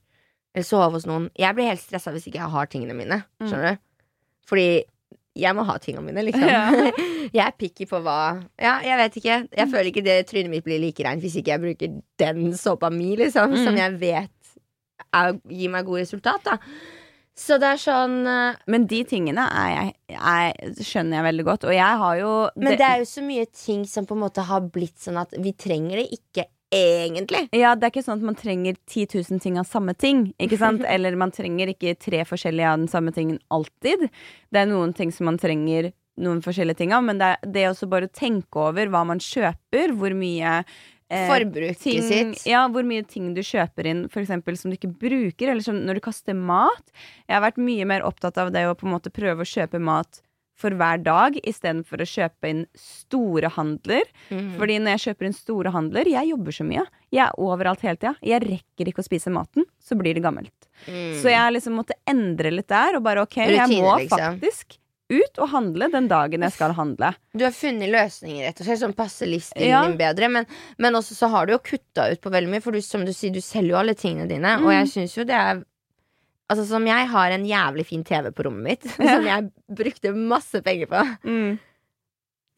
[0.53, 3.17] eller sove hos noen Jeg blir helt stressa hvis ikke jeg har tingene mine.
[3.41, 3.47] Mm.
[3.49, 3.81] Skjønner du?
[4.47, 4.67] Fordi
[5.35, 6.45] jeg må ha tingene mine, liksom.
[6.45, 6.67] Ja.
[7.37, 8.17] jeg er picky på hva
[8.61, 9.37] Ja, jeg vet ikke.
[9.49, 12.91] Jeg føler ikke det trynet mitt blir like reint hvis ikke jeg bruker den såpa
[12.93, 13.63] mi, liksom, Mm.
[13.65, 14.53] som jeg vet
[15.13, 16.57] er, gir meg god resultat, da.
[17.33, 21.63] Så det er sånn eh, Men de tingene er jeg, er, skjønner jeg veldig godt.
[21.65, 24.45] Og jeg har jo Men det er jo så mye ting som på en måte
[24.45, 27.45] har blitt sånn at vi trenger det ikke egentlig.
[27.55, 30.27] Ja, det er ikke sånn at man trenger 10 000 ting av samme ting.
[30.41, 30.85] Ikke sant?
[30.93, 34.07] Eller man trenger ikke tre forskjellige av den samme tingen alltid.
[34.53, 37.69] Det er noen ting som man trenger noen forskjellige ting av, men det er det
[37.71, 42.43] også bare å tenke over hva man kjøper, hvor mye eh, Forbruket ting, sitt.
[42.49, 45.79] ja, hvor mye ting du kjøper inn for eksempel, som du ikke bruker, eller som
[45.81, 46.93] når du kaster mat.
[47.25, 49.81] Jeg har vært mye mer opptatt av det å på en måte prøve å kjøpe
[49.81, 50.21] mat
[50.63, 54.07] for hver dag, istedenfor å kjøpe inn store handler.
[54.29, 54.53] Mm.
[54.59, 56.85] Fordi når jeg kjøper inn store handler, jeg jobber så mye.
[57.13, 58.15] Jeg er overalt hele tida.
[58.23, 60.55] Jeg rekker ikke å spise maten, så blir det gammelt.
[60.87, 61.17] Mm.
[61.21, 64.39] Så jeg liksom måtte endre litt der, og bare ok, jeg må liksom.
[64.39, 64.79] faktisk
[65.13, 67.11] ut og handle den dagen jeg skal handle.
[67.35, 69.83] Du har funnet løsninger rett og slett som passer livsstilen Ja.
[69.85, 70.29] din bedre.
[70.31, 70.47] Men,
[70.81, 73.13] men også så har du jo kutta ut på veldig mye, for du, som du
[73.13, 74.57] sier, du selger jo alle tingene dine.
[74.57, 74.65] Mm.
[74.65, 75.61] Og jeg syns jo det er
[76.51, 80.63] Altså Som jeg har en jævlig fin TV på rommet mitt, som jeg brukte masse
[80.65, 81.59] penger på Mm.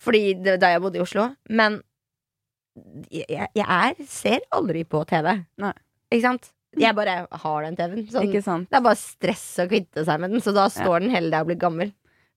[0.05, 1.29] Fordi det, da jeg bodde i Oslo.
[1.49, 1.79] Men
[3.09, 5.31] jeg, jeg er, ser aldri på TV.
[5.63, 5.71] Nei.
[6.11, 6.49] Ikke sant?
[6.75, 8.09] Jeg bare har den TV-en.
[8.43, 11.31] Sånn, det er bare stress å kvitte seg med den, så da står den hele
[11.31, 11.93] der og blir gammel.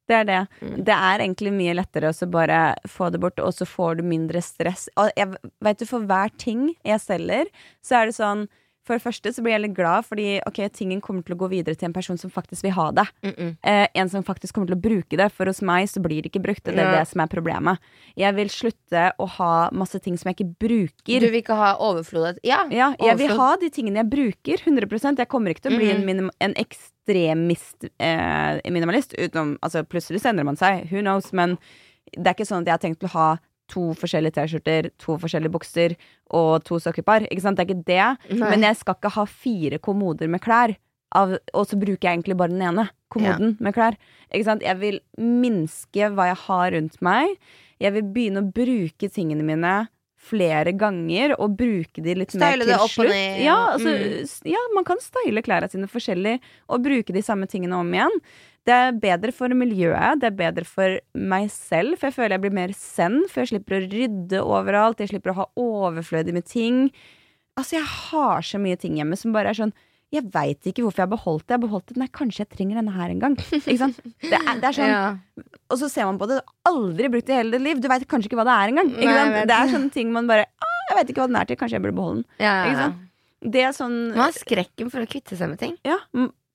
[0.09, 0.39] Det er det.
[0.63, 0.77] Mm.
[0.87, 4.41] Det er egentlig mye lettere å bare få det bort, og så får du mindre
[4.45, 4.87] stress.
[4.97, 5.35] Og jeg
[5.67, 7.51] vet du, for hver ting jeg selger,
[7.85, 8.47] så er det sånn
[8.89, 11.51] For det første så blir jeg litt glad, fordi ok, tingen kommer til å gå
[11.53, 13.05] videre til en person som faktisk vil ha det.
[13.23, 13.57] Mm -mm.
[13.63, 15.29] eh, en som faktisk kommer til å bruke det.
[15.33, 16.65] For hos meg så blir det ikke brukt.
[16.65, 16.99] Det er Ja.
[16.99, 17.79] det som er problemet.
[18.17, 21.21] Jeg vil slutte å ha masse ting som jeg ikke bruker.
[21.21, 24.57] Du vil ikke ha overflod Ja, ja, jeg vil ha de tingene jeg bruker.
[24.57, 26.31] 100% Jeg kommer ikke til å bli en, -hmm.
[26.41, 29.15] en ekstremist eh, minimalist.
[29.19, 30.91] Utenom, altså Plutselig så endrer man seg.
[30.91, 31.33] Who knows?
[31.33, 31.59] Men
[32.17, 35.55] det er ikke sånn at jeg har tenkt å ha to forskjellige T-skjorter, to forskjellige
[35.55, 35.95] bukser
[36.35, 37.27] og to sokkepar.
[37.29, 37.59] Ikke sant?
[37.59, 38.37] Det er ikke det.
[38.39, 38.53] Nei.
[38.53, 40.77] Men jeg skal ikke ha fire kommoder med klær.
[41.17, 43.97] Av, og så bruker jeg egentlig bare den ene kommoden med klær.
[44.29, 44.65] Ikke sant?
[44.67, 47.39] Jeg vil minske hva jeg har rundt meg.
[47.81, 49.77] Jeg vil begynne å bruke tingene mine
[50.19, 53.13] flere ganger, og bruke de litt mer Style til det opp og slutt.
[53.15, 53.57] ned, Ja, ja.
[53.77, 54.51] altså, Mm.
[54.53, 58.21] ja, man kan style klærne sine forskjellig og bruke de samme tingene om igjen.
[58.67, 62.41] Det er bedre for miljøet, det er bedre for meg selv, for jeg føler jeg
[62.43, 66.45] blir mer zen, for jeg slipper å rydde overalt, jeg slipper å ha overflødig med
[66.45, 66.91] ting.
[67.57, 69.73] Altså, jeg har så mye ting hjemme som bare er sånn
[70.15, 71.53] Jeg veit ikke hvorfor jeg har beholdt det.
[71.53, 73.35] Jeg har beholdt det, Nei, kanskje jeg trenger denne her en gang.
[73.59, 73.99] Ikke sant?
[74.23, 75.03] Det er, det er sånn ja.
[75.69, 77.83] og så ser man på det, du har aldri brukt det i hele ditt liv.
[77.85, 78.95] Du veit kanskje ikke hva det er engang.
[78.97, 79.51] Ikke Nei, sant?
[79.51, 80.49] Det er sånne ting man bare
[80.89, 82.29] Jeg vet ikke hva den er til, kanskje jeg burde beholde den.
[82.41, 83.05] Ja, Ikke ja, sant?
[83.39, 85.77] Det er sånn Man har skrekken for å kvitte seg med ting.
[85.87, 86.01] Ja,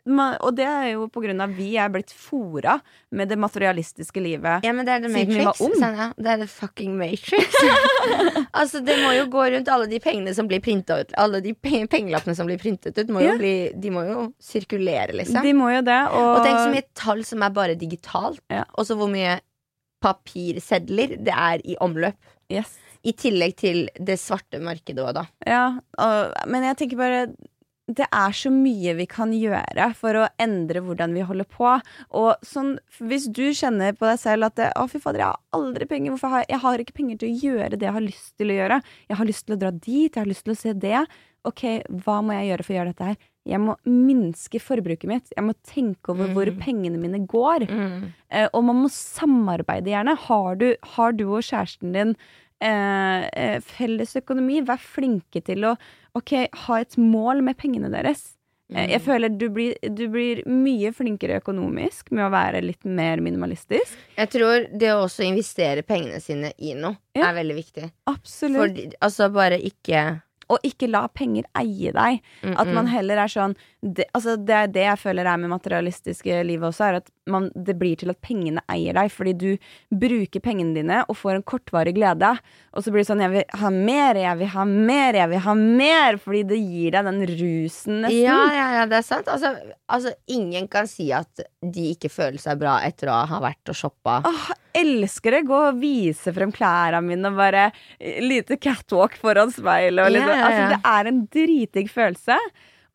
[0.05, 2.73] og det er jo på grunn av vi er blitt fora
[3.15, 4.65] med det materialistiske livet.
[4.67, 5.61] Ja, men det er The Matrix.
[5.63, 5.75] ung.
[5.79, 6.09] Sånn, ja.
[6.17, 7.55] Det er The fucking Matrix.
[8.59, 11.13] altså, det må jo gå rundt alle de pengene som blir printa ut.
[11.23, 13.37] Alle de pe pengelappene som blir printet ut, må Ja.
[13.39, 15.39] bli, de må jo sirkulere, liksom.
[15.41, 18.65] De må jo det, og, Og tenk så mye tall som er bare digitalt, Ja.
[18.75, 19.39] og så hvor mye
[20.03, 22.17] papirsedler det er i omløp.
[22.51, 22.77] yes.
[23.05, 25.23] I tillegg til det svarte markedet òg, da.
[25.45, 25.63] Ja,
[25.99, 27.17] og, men jeg tenker bare
[27.87, 31.81] det er så mye vi kan gjøre for å endre hvordan vi holder på.
[32.15, 35.39] Og sånn, hvis du kjenner på deg selv at det, 'Å, fy fader, jeg har
[35.51, 36.11] aldri penger.
[36.13, 38.47] Hvorfor har jeg, jeg har ikke penger til å gjøre det jeg har lyst til
[38.47, 40.13] å gjøre?' 'Jeg har lyst til å dra dit.
[40.15, 41.07] Jeg har lyst til å se det.'
[41.45, 43.17] Ok, hva må jeg gjøre for å gjøre dette her?
[43.45, 45.27] Jeg må minske forbruket mitt.
[45.35, 46.59] Jeg må tenke over hvor Mm.
[46.61, 47.67] pengene mine går.
[47.67, 48.13] Mm.
[48.31, 50.15] Eh, og man må samarbeide gjerne.
[50.15, 52.15] Har du, har du og kjæresten din
[52.61, 55.77] eh, eh, felles økonomi, vær flinke til å
[56.15, 58.33] ok, ha et mål med pengene deres.
[58.73, 59.05] Eh, jeg Mm.
[59.05, 63.97] føler du blir, du blir mye flinkere økonomisk med å være litt mer minimalistisk.
[64.17, 67.29] Jeg tror det å også investere pengene sine i noe Ja.
[67.29, 67.91] er veldig viktig.
[68.07, 68.77] Absolutt.
[68.77, 72.21] For, altså bare ikke Og ikke la penger eie deg.
[72.43, 72.89] mm, At man mm.
[72.91, 76.85] heller er sånn det, altså det er det jeg føler er med materialistiske livet også,
[76.87, 79.49] er at man, det blir til at pengene eier deg, fordi du
[79.99, 82.31] bruker pengene dine og får en kortvarig glede.
[82.73, 85.43] Og så blir det sånn 'jeg vil ha mer, jeg vil ha mer, jeg vil
[85.47, 88.23] ha mer', fordi det gir deg den rusen, nesten.
[88.23, 89.27] Ja, ja, ja, det er sant.
[89.27, 89.53] Altså,
[89.87, 93.75] altså, ingen kan si at de ikke føler seg bra etter å ha vært og
[93.75, 94.21] shoppa.
[94.23, 95.47] Åh, elsker det!
[95.47, 100.07] Gå og vise frem klærne mine og bare eh, lite catwalk foran speilet.
[100.07, 100.45] Ja, ja, ja.
[100.47, 102.39] Altså, det er en dritdigg følelse.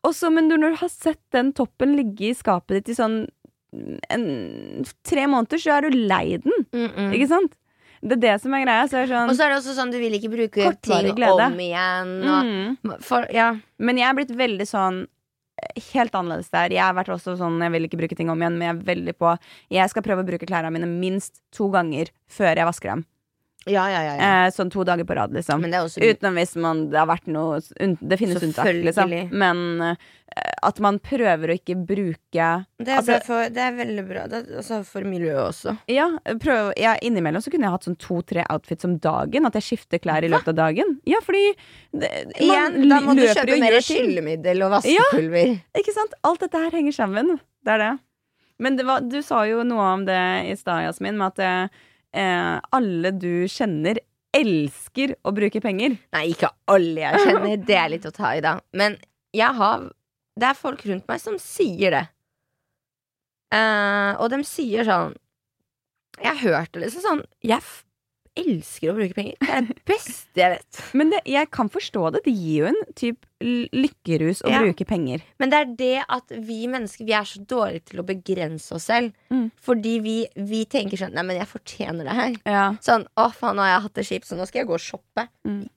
[0.07, 3.21] Og så, men når du har sett den toppen ligge i skapet ditt i sånn
[4.09, 6.65] en, tre måneder, så er du lei den.
[6.73, 7.11] Mm, mm.
[7.17, 7.55] Ikke sant?
[7.99, 8.87] Det er det som er greia.
[8.87, 11.49] Så er sånn, Og så er det også sånn du vil ikke bruke ting glede.
[11.49, 12.13] om igjen.
[12.23, 12.97] Og, mm.
[13.05, 13.51] for, ja.
[13.77, 16.71] Men jeg er blitt veldig sånn eh, Helt annerledes der.
[16.77, 18.83] Jeg har vært også sånn, jeg vil ikke bruke ting om igjen, men jeg er
[18.93, 19.35] veldig på
[19.75, 23.05] Jeg skal prøve å bruke klærne mine minst to ganger før jeg vasker dem.
[23.71, 24.29] Ja, ja, ja, ja.
[24.45, 25.63] Eh, sånn to dager på rad, liksom.
[25.65, 29.13] Det også Utenom hvis man, det har vært noe Det finnes unntak, liksom.
[29.31, 30.07] Men eh,
[30.63, 32.15] at man prøver å ikke bruke
[32.77, 34.25] det, er altså- bra for, det er veldig bra.
[34.29, 35.75] Det er, altså, for miljøet også.
[35.91, 36.09] Ja,
[36.41, 39.45] prøv, ja, innimellom så kunne jeg hatt sånn to-tre outfits om dagen.
[39.49, 40.99] At jeg skifter klær i løpet av dagen.
[41.09, 41.45] Ja, fordi
[41.93, 42.11] det,
[42.45, 45.57] man da må du kjøpe mer skyllemiddel og vaskepulver.
[45.79, 46.13] Ikke sant?
[46.23, 47.39] Alt dette her henger sammen.
[47.65, 47.93] Det er det.
[48.59, 50.19] Men det var, du sa jo noe om det
[50.51, 51.71] i stad, Jasmin, med at
[52.13, 53.99] eh, alle du kjenner,
[54.35, 55.97] elsker å bruke penger.
[56.13, 57.55] Nei, ikke alle jeg kjenner.
[57.65, 58.59] Det er litt å ta i, da.
[58.77, 58.97] Men
[59.35, 59.89] jeg har
[60.39, 62.05] Det er folk rundt meg som sier det.
[63.51, 65.15] Eh, og de sier sånn
[66.21, 67.65] Jeg har hørt det liksom sånn Jeg
[68.39, 69.35] elsker å bruke penger.
[69.41, 70.79] Det er det beste jeg vet.
[70.99, 72.21] Men det, jeg kan forstå det.
[72.25, 74.61] Det gir jo en typ l- lykkerus å Ja.
[74.63, 75.21] bruke penger.
[75.39, 78.85] Men det er det at vi mennesker Vi er så dårlige til å begrense oss
[78.89, 79.13] selv.
[79.31, 79.49] Mm.
[79.61, 82.35] Fordi vi, vi tenker sånn Nei, men jeg fortjener det her.
[82.45, 82.65] Ja.
[82.81, 84.83] Sånn, å faen, nå har jeg hatt det kjipt, så nå skal jeg gå og
[84.83, 85.27] shoppe.
[85.47, 85.67] Mm.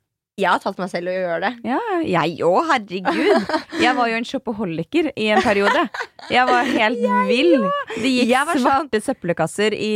[0.43, 1.53] Jeg har tatt meg selv i å gjøre det.
[1.71, 3.49] Ja, jeg òg, herregud.
[3.83, 5.87] Jeg var jo en shopaholiker i en periode.
[6.33, 7.57] Jeg var helt vill.
[7.97, 9.91] Det gikk Jeg var sånn- svarte søppelkasser i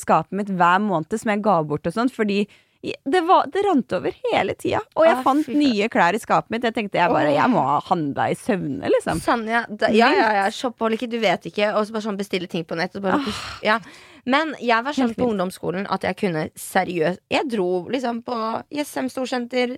[0.00, 2.42] skapet mitt hver måned som jeg ga bort og sånn, fordi
[2.82, 4.80] det, var, det rant over hele tida.
[4.98, 6.64] Og jeg Ah, fant fy nye klær i skapet mitt.
[6.66, 9.20] Jeg tenkte jeg bare Jeg må ha handla i søvne, liksom.
[9.22, 11.68] Sanja, ja, da, ja, ja, ja shopaholiker, du vet ikke.
[11.78, 12.96] Og så bare sånn bestille ting på nett.
[12.98, 13.20] Og bare,
[13.62, 13.76] ja.
[14.24, 18.36] Men jeg var sånn på ungdomsskolen at jeg kunne seriøst Jeg dro liksom på
[18.70, 19.72] Jessheim Storsenter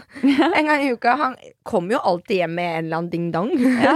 [0.58, 1.14] en gang i uka.
[1.16, 3.52] Han kom jo alltid hjem med en eller annen ding-dong.
[3.86, 3.94] Ja.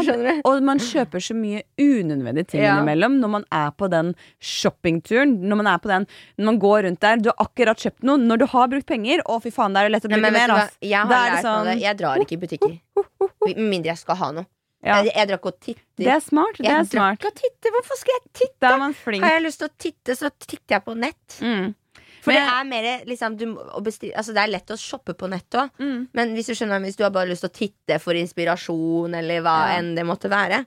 [0.48, 2.76] Og man kjøper så mye unødvendige ting Ja.
[2.78, 5.36] innimellom når man er på den shoppingturen.
[5.44, 6.06] Når man er på den
[6.38, 8.16] Når man går rundt der, du har akkurat kjøpt noe.
[8.20, 10.78] Når du har brukt penger, å fy faen, det er lett å bruke mer, ass.
[10.80, 11.76] Jeg har lært sånn, det.
[11.84, 12.78] Jeg drar ikke i butikker.
[13.46, 14.46] Med mindre jeg skal ha noe.
[14.82, 15.02] Ja.
[15.04, 15.82] Jeg, jeg drakk og titter.
[16.00, 16.56] Det er smart.
[16.56, 17.18] Det jeg er smart.
[17.20, 17.74] drakk og titter.
[17.76, 18.60] Hvorfor skal jeg titte?
[18.64, 19.22] Da er man flink.
[19.24, 21.36] Har jeg lyst til å titte, så titter jeg på nett.
[21.44, 21.74] Mm.
[22.20, 23.44] For Men- det er mer liksom du,
[23.82, 25.70] bestille, altså, Det er lett å shoppe på nett òg.
[25.80, 26.08] Mm.
[26.12, 29.40] Men hvis du skjønner Hvis du har bare lyst til å titte for inspirasjon, eller
[29.40, 29.78] hva Ja.
[29.78, 30.66] enn det måtte være,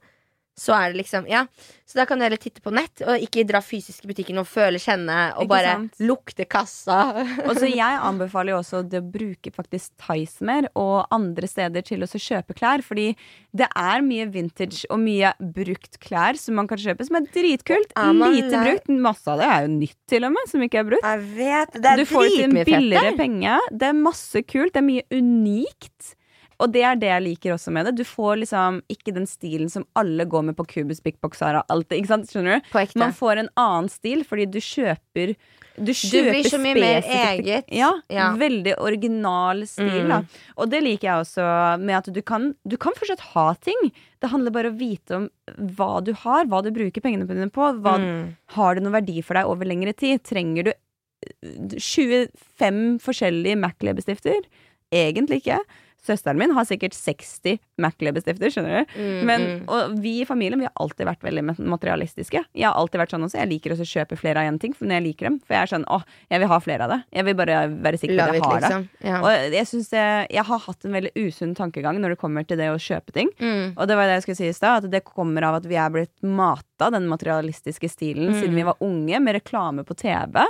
[0.60, 1.46] så er det liksom Ja.
[1.86, 4.48] Så da kan du heller titte på nett, og ikke dra fysisk i butikken og
[4.50, 6.00] føle, kjenne, og Ikke bare sant?
[6.02, 7.00] lukte kassa.
[7.48, 11.86] Og så Jeg anbefaler jo også det å bruke faktisk Tice mer og andre steder
[11.86, 12.82] til å kjøpe klær.
[12.86, 13.12] Fordi
[13.54, 17.94] det er mye vintage og mye brukt klær som man kan kjøpe, som er dritkult.
[18.00, 18.90] Er Lite brukt.
[19.04, 21.06] Masse av det er jo nytt, til og med, som ikke er brukt.
[21.06, 23.62] Jeg vet, det er du får det til en billigere penge.
[23.70, 24.74] Det er masse kult.
[24.74, 26.16] Det er mye unikt.
[26.60, 27.96] Og det er det jeg liker også med det.
[27.98, 31.64] Du får liksom ikke den stilen som alle går med på Cubus, Big Box, Sara,
[31.70, 31.98] alt det.
[32.02, 32.30] Ikke sant?
[32.30, 32.72] Skjønner du?
[33.00, 35.36] Man får en annen stil fordi du kjøper
[35.76, 37.66] Du Du kjøper blir så mye mer eget.
[37.74, 38.28] Ja, Ja.
[38.38, 40.08] veldig original stil, Mm.
[40.08, 40.20] da.
[40.56, 43.92] Og det liker jeg også med at du kan Du kan fortsatt ha ting.
[44.22, 45.30] Det handler bare om å vite om
[45.76, 47.82] hva du har, hva du bruker pengene dine på.
[47.82, 48.36] Hva, Mm.
[48.50, 50.22] Har det noen verdi for deg over lengre tid?
[50.24, 54.44] Trenger du eh, 25 forskjellige Mac-leppestifter?
[54.94, 55.60] Egentlig ikke.
[56.04, 58.96] Søsteren min har sikkert 60 Mac-leppestifter, skjønner du.
[59.00, 59.62] Mm, Men, mm.
[59.72, 62.42] og vi i familien vi har alltid vært veldig materialistiske.
[62.54, 63.40] Jeg har alltid vært sånn også.
[63.40, 65.40] Jeg liker også å kjøpe flere av en ting når jeg liker dem.
[65.48, 67.00] For jeg er sånn åh, jeg vil ha flere av det.
[67.18, 68.70] Jeg vil bare være sikker på at jeg har har det.
[68.70, 68.88] liksom.
[69.10, 69.22] Ja.
[69.24, 72.60] Og jeg syns jeg, jeg har hatt en veldig usunn tankegang når det kommer til
[72.60, 73.32] det å kjøpe ting.
[73.40, 73.74] Mm.
[73.78, 75.80] Og det var det jeg skulle si i stad, at det kommer av at vi
[75.80, 78.40] er blitt mata den materialistiske stilen Mm.
[78.42, 80.42] siden vi var unge, med reklame på TV.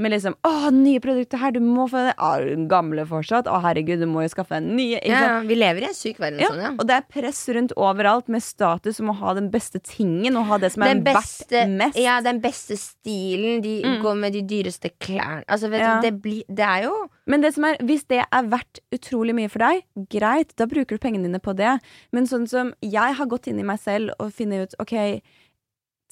[0.00, 2.14] Med liksom 'Å, nye produkter her, du må få det'.
[2.16, 3.44] Å, gamle fortsatt.
[3.50, 5.00] 'Å, herregud, du må jo skaffe deg nye'.
[5.04, 6.70] Ja, vi lever i en syk verden Ja, sånn, ja.
[6.78, 10.46] Og det er press rundt overalt med status om å ha den beste tingen og
[10.46, 11.98] ha det som er Den beste, verdt mest.
[12.00, 13.60] ja, den beste stilen.
[13.62, 14.00] De Mm.
[14.02, 15.44] går med de dyreste klærne.
[15.48, 16.00] Altså, vet Ja.
[16.00, 19.34] du, det, blir- det er jo Men det som er, hvis det er verdt utrolig
[19.34, 21.78] mye for deg, greit, da bruker du pengene dine på det.
[22.12, 25.20] Men sånn som jeg har gått inn i meg selv og funnet ut ok,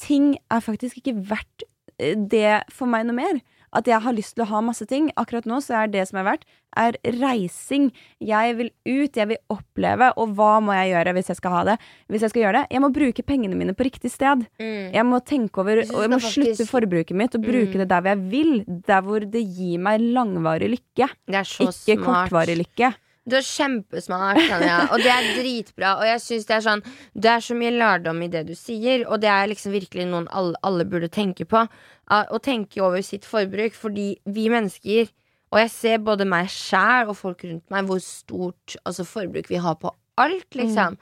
[0.00, 1.64] ting er faktisk ikke verdt
[1.98, 3.40] eh, det for meg noe mer.
[3.76, 5.10] At jeg har lyst til å ha masse ting.
[5.20, 6.44] Akkurat nå så er det som er verdt,
[6.78, 7.90] er reising.
[8.24, 10.10] Jeg vil ut, jeg vil oppleve.
[10.20, 11.76] Og hva må jeg gjøre hvis jeg skal ha det?
[12.08, 12.66] Hvis jeg skal gjøre det?
[12.76, 14.46] Jeg må bruke pengene mine på riktig sted.
[14.60, 14.92] mm.
[14.94, 16.38] Jeg må tenke over, og jeg må faktisk...
[16.38, 17.82] slutte forbruket mitt og bruke Mm.
[17.82, 18.64] det der hvor jeg vil.
[18.86, 21.08] Der hvor det gir meg langvarig lykke.
[21.28, 22.04] Ikke smart.
[22.30, 22.94] kortvarig lykke.
[23.28, 24.76] Du er kjempesmart, Tanja.
[24.94, 25.90] Og det er dritbra.
[26.00, 29.04] Og jeg synes det er sånn Det er så mye lærdom i det du sier,
[29.06, 31.66] og det er liksom virkelig noen alle, alle burde tenke på.
[32.08, 33.74] Å tenke over sitt forbruk.
[33.76, 35.10] Fordi vi mennesker,
[35.52, 39.60] og jeg ser både meg sjæl og folk rundt meg, hvor stort altså, forbruk vi
[39.60, 40.96] har på alt, liksom.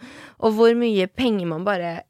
[0.44, 2.02] Og hvor mye penger man bare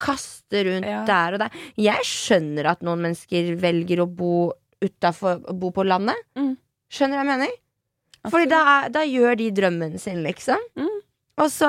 [0.00, 1.04] kaster rundt Ja.
[1.04, 1.50] der og der.
[1.76, 6.16] Jeg skjønner at noen mennesker velger å bo utafor Bo på landet.
[6.38, 6.52] Mm.
[6.90, 7.56] Skjønner du hva jeg mener?
[8.30, 8.60] Fordi da,
[8.94, 10.58] da gjør de drømmen sin, liksom.
[10.78, 11.00] Mm.
[11.38, 11.68] Og så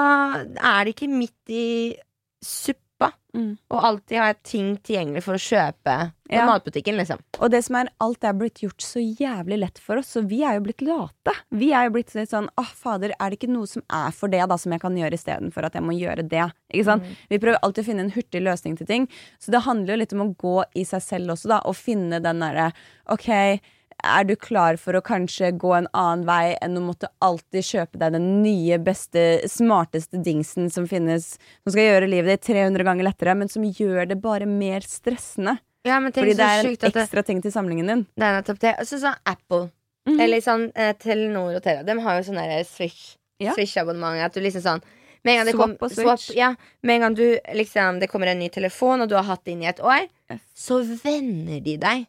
[0.58, 1.96] er det ikke midt i
[2.42, 3.58] suppa Mm.
[3.70, 5.96] og alltid har jeg ting tilgjengelig for å kjøpe
[6.30, 6.46] på Ja.
[6.46, 7.20] matbutikken, liksom.
[7.40, 10.44] Og det som er, alt er blitt gjort så jævlig lett for oss, så vi
[10.44, 11.34] er jo blitt late.
[11.52, 14.28] Vi er jo blitt litt sånn åh, fader, er det ikke noe som er for
[14.30, 16.52] det, da, som jeg kan gjøre istedenfor at jeg må gjøre det?
[16.72, 17.04] Ikke sant?
[17.30, 20.14] Vi prøver alltid å finne en hurtig løsning til ting, så det handler jo litt
[20.14, 22.72] om å gå i seg selv også, da, og finne den derre
[23.10, 23.60] ok,
[24.00, 28.00] er du klar for å kanskje gå en annen vei enn å måtte alltid kjøpe
[28.00, 31.34] deg den nye, beste, smarteste dingsen som finnes,
[31.66, 35.58] som skal gjøre livet ditt 300 ganger lettere, men som gjør det bare mer stressende?
[35.88, 38.06] Ja, Fordi det er en ekstra det, ting til samlingen din.
[38.16, 38.76] det er nettopp det.
[38.80, 39.70] Og så sånn Apple.
[40.10, 40.20] Mhm.
[40.22, 41.84] Eller sånn eh, Telenor og Telia.
[41.88, 43.16] De har jo sånn der Switch.
[43.40, 43.54] Ja.
[43.56, 44.20] Swish-abonnement.
[44.26, 44.82] At du liksom sånn
[45.24, 48.48] med en gang det Swap ja, med en gang du liksom Det kommer en ny
[48.50, 50.42] telefon, og du har hatt det inn i et år, Yes.
[50.56, 52.06] så venner de deg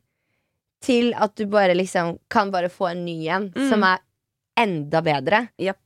[0.83, 3.68] til at du bare liksom kan bare få en ny en Mm.
[3.70, 3.98] som er
[4.56, 5.48] enda bedre.
[5.59, 5.78] Japp.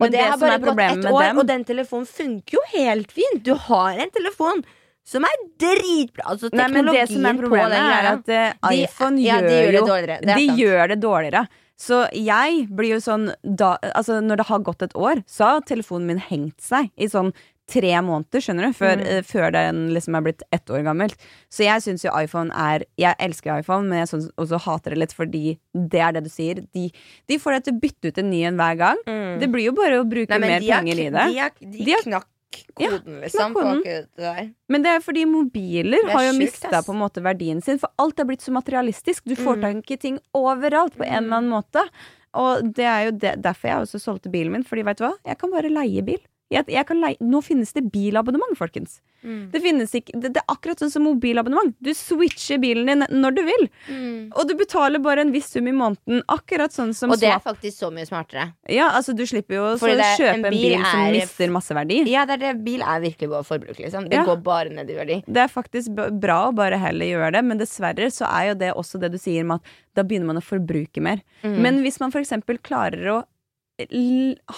[0.00, 3.10] Og det, det har bare gått ett år, dem- og den telefonen funker jo helt
[3.12, 3.42] fint.
[3.42, 4.64] Du har en telefon
[5.08, 6.26] som er dritbra.
[6.34, 9.84] Altså, Nei, men det som er problemet, er at De- iPhone ja, de gjør, det
[9.88, 10.20] dårligere.
[10.20, 10.58] Det De sant.
[10.60, 11.44] gjør det dårligere.
[11.78, 15.60] Så jeg blir jo sånn da, Altså, når det har gått et år, så har
[15.62, 17.32] telefonen min hengt seg i sånn
[17.68, 19.18] tre måneder, skjønner du, før, Mm.
[19.18, 21.16] uh, før den liksom er blitt ett år gammelt.
[21.52, 24.98] Så jeg syns jo iPhone er Jeg elsker iPhone, men jeg synes også hater det
[24.98, 26.64] litt fordi det er det du sier.
[26.72, 26.90] De,
[27.28, 28.96] de får deg til å bytte ut en ny en hver gang.
[29.06, 29.38] Mm.
[29.40, 31.26] Det blir jo bare å bruke Nei, mer penger i det.
[31.28, 32.26] De, har, de, De har- knakk
[32.74, 33.54] koden, liksom.
[33.54, 34.52] koden.
[34.68, 36.82] Men det er fordi mobiler er har jo mista
[37.24, 37.78] verdien sin.
[37.78, 39.24] For alt er blitt så materialistisk.
[39.24, 39.62] Du får Mm.
[39.62, 41.88] tak i ting overalt på en eller annen måte.
[42.34, 44.64] Og det er jo det, derfor jeg også solgte bilen min.
[44.64, 45.14] Fordi vet du hva?
[45.26, 46.20] Jeg kan bare leie bil.
[46.50, 49.00] Leie, nå finnes det bilabonnement, folkens.
[49.22, 49.50] Mm.
[49.50, 49.60] Det,
[49.98, 51.74] ikke, det, det er akkurat sånn som mobilabonnement.
[51.82, 53.64] Du switcher bilen din når du vil.
[53.90, 54.30] Mm.
[54.32, 56.22] Og du betaler bare en viss sum i måneden.
[56.30, 58.52] Akkurat sånn som Og det er faktisk så mye smartere.
[58.70, 61.74] Ja, altså Du slipper jo å kjøpe en en bil er, som er- mister masse
[61.76, 62.00] verdi.
[62.08, 62.64] Ja, det er det.
[62.64, 64.08] Bil er virkelig bare forbruk, liksom.
[64.08, 64.24] Det Ja.
[64.24, 65.22] går bare ned i verdi.
[65.26, 68.72] Det er faktisk bra å bare heller gjøre det, men dessverre så er jo det
[68.74, 69.62] også det du sier med at
[69.94, 71.20] da begynner man å forbruke mer.
[71.42, 71.58] Mm.
[71.58, 73.24] Men hvis man eksempel klarer å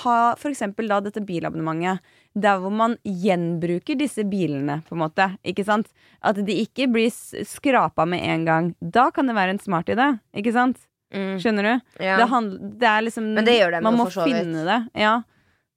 [0.02, 0.16] ha
[0.48, 2.00] eksempel da dette bilabonnementet
[2.32, 5.90] der hvor man gjenbruker disse bilene, på en måte, ikke sant?
[6.22, 8.70] At de ikke blir skrapa med en gang.
[8.80, 10.78] Da kan det være en smart idé, ikke sant?
[11.10, 11.34] Mm.
[11.42, 11.72] Skjønner du?
[12.04, 12.20] Ja.
[12.20, 14.78] Det, handler, det er liksom Men det gjør det, Man må finne det.
[15.02, 15.14] Ja.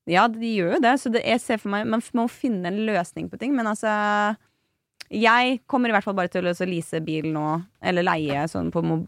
[0.05, 0.93] ja, de gjør jo det.
[1.01, 3.55] Så det, jeg ser for meg Man må finne en løsning på ting.
[3.57, 3.89] Men altså
[5.09, 7.47] Jeg kommer i hvert fall bare til å lease bil nå,
[7.83, 9.01] eller leie sånn på, mo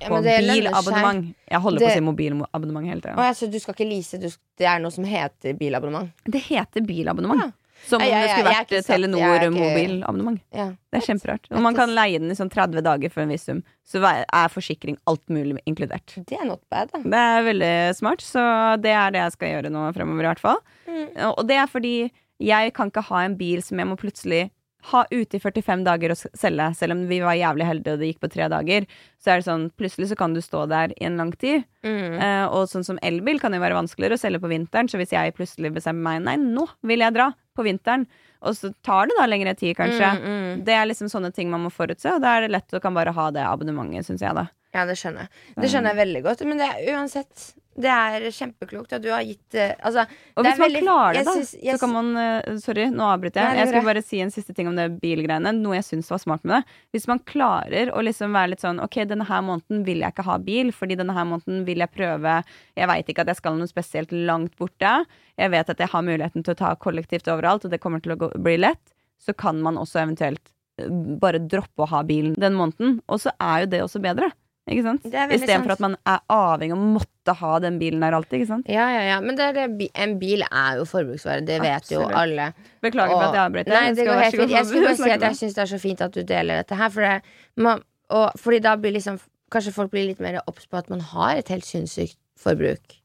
[0.00, 1.30] Ja, på bilabonnement.
[1.48, 3.28] Jeg holder på å si mobilabonnement hele tida.
[3.28, 4.28] ja, så du skal ikke lease, du,
[4.58, 6.10] det er noe som heter bilabonnement?
[6.24, 7.46] Det heter bilabonnement.
[7.46, 7.52] Ja.
[7.84, 10.66] Som om det skulle vært Telenor jeg er ikke-.
[10.90, 11.48] Det er kjemperart.
[11.52, 13.62] Og man kan leie den i sånn 30 dager for en viss sum.
[13.86, 16.16] Så er forsikring alt mulig inkludert.
[16.26, 17.02] Det er not bad, da.
[17.04, 18.42] Det er veldig smart, så
[18.82, 20.62] det er det jeg skal gjøre nå fremover, i hvert fall.
[20.88, 21.08] Mm.
[21.36, 21.96] Og det er fordi
[22.42, 24.46] jeg kan ikke ha en bil som jeg må plutselig
[24.90, 28.10] ha ute i 45 dager og selge, selv om vi var jævlig heldige og det
[28.12, 28.86] gikk på tre dager.
[29.22, 31.64] Så er det sånn, plutselig så kan du stå der i en lang tid.
[31.86, 32.20] Mm.
[32.22, 35.14] Eh, og sånn som elbil kan jo være vanskeligere å selge på vinteren, så hvis
[35.16, 38.06] jeg plutselig bestemmer meg Nei, nå vil jeg dra på vinteren,
[38.46, 40.12] og så tar det da lengre tid, kanskje.
[40.20, 40.64] Mm, mm.
[40.66, 42.94] Det er liksom sånne ting man må forutse, og da er det lett å kan
[42.94, 44.46] bare ha det abonnementet, syns jeg, da.
[44.76, 45.46] Ja, det skjønner jeg.
[45.62, 46.42] Det skjønner jeg veldig godt.
[46.46, 47.46] Men det er uansett
[47.76, 51.12] Det er kjempeklokt at du har gitt eh, Altså, Og Det hvis man veldig- klarer
[51.18, 53.50] det, da, synes, så kan man uh, Sorry, nå avbryter jeg.
[53.50, 55.52] Nei, Jeg skulle bare si en siste ting om det bilgreiene.
[55.58, 56.76] Noe jeg syns var smart med det.
[56.96, 60.24] Hvis man klarer å liksom være litt sånn Ok, denne her måneden vil jeg ikke
[60.30, 62.38] ha bil, fordi denne her måneden vil jeg prøve
[62.76, 64.94] Jeg veit ikke at jeg skal noe spesielt langt borte.
[65.36, 68.16] Jeg vet at jeg har muligheten til å ta kollektivt overalt, og det kommer til
[68.16, 68.80] å gå, bli lett.
[69.20, 70.88] Så kan man også eventuelt eh,
[71.20, 73.00] bare droppe å ha bilen den måneden.
[73.08, 74.30] Og så er jo det også bedre.
[74.66, 75.04] Ikke sant?
[75.06, 78.40] Istedenfor at man er avhengig av å måtte ha den bilen der alltid.
[78.40, 78.68] Ikke sant?
[78.70, 79.20] Ja, ja, ja.
[79.24, 81.44] Men det det, en bil er jo forbruksvare.
[81.46, 82.52] Det vet jo alle.
[82.84, 83.72] Beklager for at jeg avbrøt.
[83.72, 84.50] Jeg fint.
[84.52, 86.78] Jeg skulle bare si at jeg syns det er så fint at du deler dette
[86.78, 86.92] her.
[86.94, 90.74] For det, man, og, fordi da blir liksom Kanskje folk blir litt mer obs på
[90.74, 92.96] at man har et helt sinnssykt forbruk.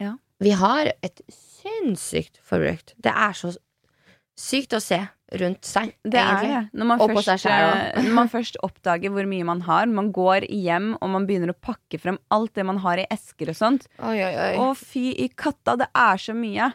[0.00, 0.14] Ja.
[0.40, 2.94] Vi har et sinnssykt forbruk.
[2.96, 3.50] Det er så
[4.40, 5.02] sykt å se
[5.34, 6.58] rundt seg, Det er det.
[6.78, 10.46] Når man, først, selv eh, når man først oppdager hvor mye man har, man går
[10.46, 13.88] hjem og man begynner å pakke frem alt det man har i esker og sånt.
[13.98, 14.52] Oi, oi, oi.
[14.62, 16.70] Å, fy i katta, det er så mye.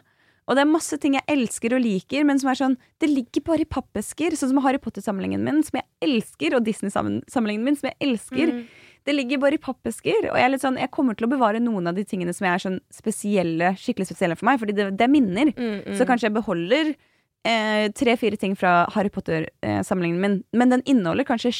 [0.50, 3.44] Og det er masse ting jeg elsker og liker, men som er sånn Det ligger
[3.46, 4.34] bare i pappesker.
[4.36, 8.52] Sånn som Harry Potter-samlingen min, som jeg elsker, og Disney-samlingen min, som jeg elsker.
[8.58, 8.90] Mm.
[9.06, 10.28] Det ligger bare i pappesker.
[10.28, 12.46] Og jeg, er litt sånn, jeg kommer til å bevare noen av de tingene som
[12.46, 15.54] jeg er sånn spesielle, skikkelig spesielle for meg, fordi det, det er minner.
[15.56, 15.96] Mm, mm.
[15.98, 17.00] Så kanskje jeg beholder eh,
[17.44, 21.50] tre-fire ting fra Harry Potter-samlingen min, men den inneholder kanskje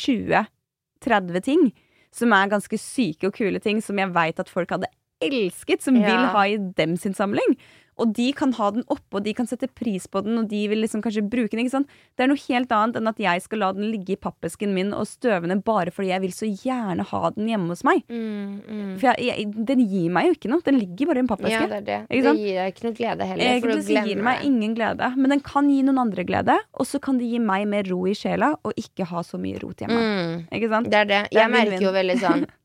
[1.03, 1.73] 20-30 ting
[2.15, 4.91] som er ganske syke og kule ting som jeg veit at folk hadde
[5.23, 6.07] elsket, som Ja.
[6.07, 7.57] vil ha i dem sin samling.
[8.01, 10.63] Og de kan ha den oppe, og de kan sette pris på den, og de
[10.71, 11.61] vil liksom kanskje bruke den.
[11.65, 11.91] ikke sant?
[12.17, 14.95] Det er noe helt annet enn at jeg skal la den ligge i pappesken min
[14.97, 18.03] og støve ned bare fordi jeg vil så gjerne ha den hjemme hos meg.
[18.09, 18.95] mm, mm.
[19.01, 20.65] For jeg, jeg, den gir meg jo ikke noe.
[20.65, 21.53] Den ligger bare i en pappeske.
[21.53, 22.01] Ja, det det.
[22.09, 23.45] Ikke Det gir deg ikke noe glede heller.
[23.45, 26.59] for Egentlig gir den meg ingen glede, men den kan gi noen andre glede.
[26.81, 29.61] Og så kan det gi meg mer ro i sjela, og ikke ha så mye
[29.63, 30.01] rot hjemme.
[30.01, 30.35] Mm.
[30.57, 30.91] Ikke sant?
[30.93, 31.23] Det er det.
[31.37, 32.49] Jeg merker jo veldig sånn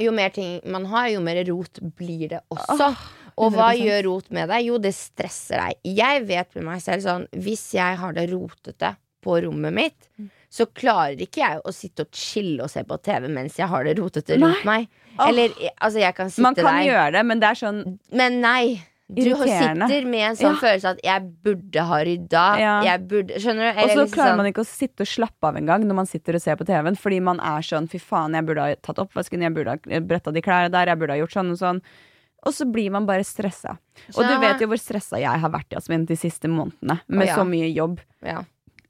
[0.00, 2.88] Jo mer ting man har, jo mer rot blir det også.
[2.88, 3.02] Åh,
[3.36, 4.64] og hva gjør rot med deg?
[4.66, 5.74] Jo, det stresser deg.
[5.96, 10.28] Jeg vet med meg selv sånn Hvis jeg har det rotete på rommet mitt, Mm.
[10.50, 13.84] så klarer ikke jeg å sitte og chille og se på TV mens jeg har
[13.84, 14.88] det rotete rundt meg.
[15.18, 15.48] Eller
[15.80, 16.42] altså, jeg kan sitte der.
[16.42, 18.82] Man kan der, gjøre det, men det er sånn men nei.
[19.06, 20.60] Du sitter med en sånn Ja.
[20.60, 22.58] følelse at 'jeg burde ha rydda'.
[22.58, 22.96] Ja.
[22.98, 23.80] Burde, skjønner du?
[23.82, 26.06] Og så liksom klarer sånn- man ikke å sitte og slappe av engang når man
[26.06, 28.96] sitter og ser på TV-en, fordi man er sånn 'fy faen, jeg burde ha tatt
[28.96, 31.82] oppvasken, jeg burde ha bretta de klærne der, jeg burde ha gjort sånn og sånn'.
[32.46, 33.76] Og så blir man bare stressa.
[34.16, 37.44] Og du vet jo hvor stressa jeg har vært Jasmin, de siste månedene, med så
[37.48, 38.00] mye jobb.
[38.22, 38.42] ja.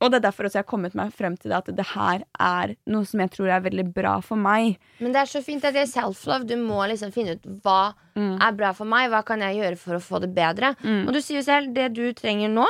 [0.02, 2.24] Og det er derfor også jeg har kommet meg frem til det at det her
[2.42, 4.74] er noe som jeg tror er veldig bra for meg.
[5.00, 6.44] Men det er så fint at det er self-love.
[6.50, 8.36] Du må liksom finne ut hva Mm.
[8.42, 9.08] er bra for meg.
[9.08, 10.74] Hva kan jeg gjøre for å få det bedre?
[11.06, 12.66] Og du sier jo selv, det du trenger nå,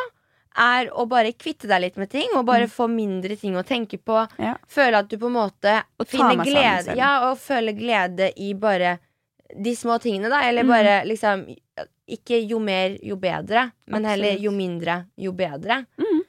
[0.57, 2.28] er å bare kvitte deg litt med ting.
[2.37, 4.20] Og bare få mindre ting å tenke på.
[4.39, 4.45] Mm.
[4.45, 4.55] Ja.
[4.68, 6.95] Føle at du på en måte Og finner glede.
[6.95, 8.99] Ja, og føle glede i bare
[9.62, 10.40] de små tingene, da.
[10.42, 10.48] Mm.
[10.48, 11.44] Eller bare liksom
[12.11, 15.86] Ikke jo mer, jo bedre, men heller jo mindre, jo bedre.
[15.96, 16.20] Mm.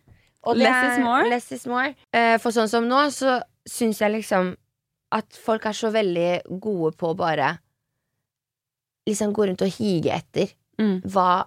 [0.45, 1.25] Og Less is more.
[1.29, 1.89] Less is more.
[2.15, 4.53] Uh, for sånn som nå, så syns jeg liksom
[5.11, 7.49] at folk er så veldig gode på å bare
[9.09, 11.01] liksom gå rundt og hige etter Mm.
[11.07, 11.45] hva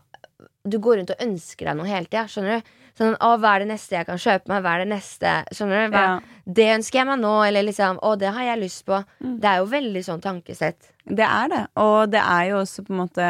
[0.68, 2.70] Du går rundt og ønsker deg noe hele tida, skjønner du?
[2.98, 4.64] Sånn, å, hva er det neste jeg kan kjøpe meg?
[4.64, 5.32] Hva er det neste?
[5.54, 5.94] Skjønner du?
[5.94, 6.42] Hva, Ja.
[6.58, 8.98] Det ønsker jeg meg nå, eller liksom Å, det har jeg lyst på.
[9.20, 9.34] Mm.
[9.42, 10.92] Det er jo veldig sånn tankesett.
[11.04, 11.64] Det er det.
[11.76, 13.26] Og det er jo også på en måte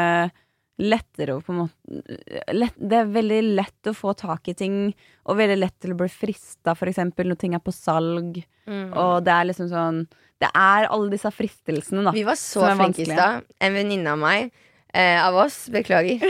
[0.79, 4.77] lettere å på en måte lett, Det er veldig lett å få tak i ting,
[5.27, 8.39] og veldig lett til å bli frista, for eksempel, når ting er på salg.
[8.69, 8.93] Mm.
[8.95, 10.03] Og det er liksom sånn
[10.39, 12.13] Det er alle disse fristelsene, da.
[12.15, 13.43] Vi var så flinke i stad.
[13.59, 14.53] En venninne av meg,
[14.99, 16.23] eh, av oss, beklager,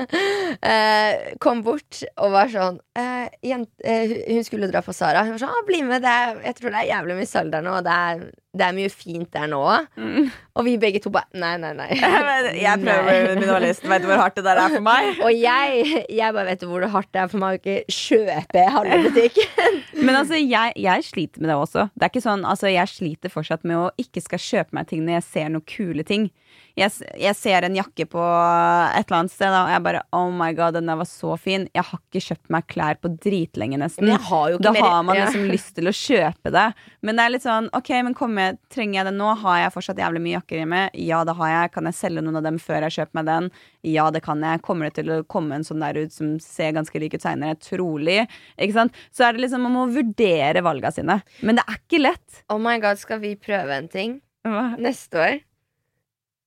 [0.72, 5.24] eh, kom bort og var sånn eh, jent, eh, Hun skulle dra på Sara.
[5.26, 7.52] Hun var sånn ah, 'Bli med, det er, jeg tror det er jævlig mye salg
[7.54, 9.60] der nå, og det er, det er mye fint der nå.
[9.96, 10.26] Mm.
[10.60, 11.86] Og vi begge to bare Nei, nei, nei.
[12.64, 13.86] Jeg prøver bli minimalist.
[13.88, 15.08] Vet du hvor hardt det der er for meg?
[15.24, 18.66] Og jeg, jeg bare vet hvor det hardt det er for meg å ikke kjøpe
[18.76, 19.80] halve butikken.
[20.06, 21.86] Men altså, jeg, jeg sliter med det også.
[21.96, 25.06] Det er ikke sånn, altså, Jeg sliter fortsatt med å ikke skal kjøpe meg ting
[25.06, 26.28] når jeg ser noen kule ting.
[26.76, 26.88] Jeg,
[27.20, 30.76] jeg ser en jakke på et eller annet sted, og jeg bare Oh my god,
[30.78, 31.66] den der var så fin.
[31.76, 34.08] Jeg har ikke kjøpt meg klær på dritlenge, nesten.
[34.28, 35.26] Har Da mer- har man ja.
[35.28, 36.66] liksom lyst til å kjøpe det.
[37.04, 39.28] Men det er litt sånn OK, men kommer med Trenger jeg det nå?
[39.42, 40.80] Har jeg fortsatt jævlig mye jakker hjemme?
[40.98, 41.72] Ja, det har jeg.
[41.76, 43.48] Kan jeg selge noen av dem før jeg kjøper meg den?
[43.86, 44.62] Ja, det kan jeg.
[44.66, 47.58] Kommer det til å komme en sånn der ut som ser ganske lik ut seinere?
[47.62, 48.20] Trolig.
[48.58, 49.00] Ikke sant?
[49.14, 51.20] Så er det liksom Man må vurdere valga sine.
[51.46, 52.42] Men det er ikke lett.
[52.52, 54.18] Oh my god, skal vi prøve en ting
[54.48, 54.72] Hva?
[54.82, 55.40] neste år?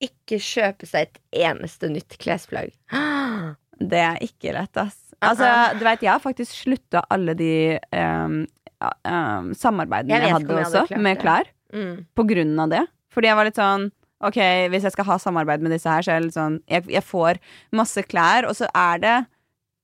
[0.04, 2.76] Ikke kjøpe seg et eneste nytt klesplagg.
[3.76, 4.96] Det er ikke lett, ass.
[5.26, 7.50] Altså, du vet, jeg har faktisk slutta alle de
[7.92, 8.38] um,
[8.80, 11.52] um, samarbeidene Jeg jeg, hadde om jeg hadde også, med klær.
[11.76, 11.96] Mm.
[12.16, 12.86] På grunn av det.
[13.14, 13.90] Fordi jeg var litt sånn
[14.24, 14.38] Ok,
[14.72, 17.04] hvis jeg skal ha samarbeid med disse her, så er det litt sånn Jeg, jeg
[17.04, 17.40] får
[17.76, 19.16] masse klær, og så er det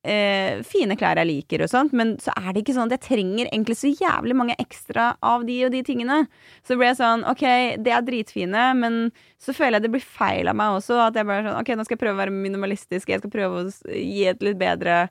[0.08, 3.08] eh, fine klær jeg liker og sånt, men så er det ikke sånn at jeg
[3.10, 6.22] trenger egentlig så jævlig mange ekstra av de og de tingene.
[6.68, 7.44] Så ble jeg sånn Ok,
[7.84, 9.02] det er dritfine, men
[9.42, 10.98] så føler jeg det blir feil av meg også.
[11.10, 13.66] At jeg bare sånn Ok, nå skal jeg prøve å være minimalistisk, jeg skal prøve
[13.66, 15.04] å gi et litt bedre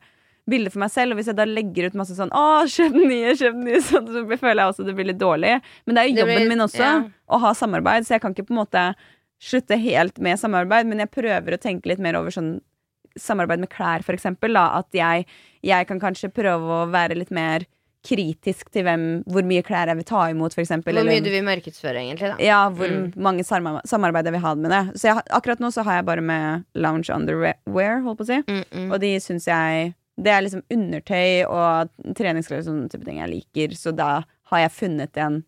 [0.50, 3.32] bilde for meg selv, og hvis jeg da legger ut masse sånn 'Å, kjøp nye,
[3.38, 5.54] kjøp nye', sånn, så føler jeg også det blir litt dårlig.
[5.86, 6.96] Men det er jo jobben blir- min også, ja.
[7.30, 8.84] å ha samarbeid, så jeg kan ikke på en måte
[9.40, 12.60] slutte helt med samarbeid, men jeg prøver å tenke litt mer over sånn
[13.18, 14.78] samarbeid med klær, for eksempel, da.
[14.78, 15.26] At jeg,
[15.66, 17.64] jeg kan kanskje prøve å være litt mer
[18.06, 20.94] kritisk til hvem, hvor mye klær jeg vil ta imot, eksempel.
[20.96, 22.36] Hvor mye eller- du vil markedsføre, egentlig, da.
[22.42, 23.14] ja, hvor Mm.
[23.16, 24.94] mange samar- samarbeid jeg vil ha med det.
[24.96, 28.42] Så jeg, akkurat nå så har jeg bare med lounge underwear, holdt på å si.
[28.46, 28.92] Mm, mm.
[28.92, 33.32] Og de syns jeg Det er liksom undertøy og treningsklær og sånne type ting jeg
[33.32, 34.10] liker, så da
[34.52, 35.40] har jeg funnet en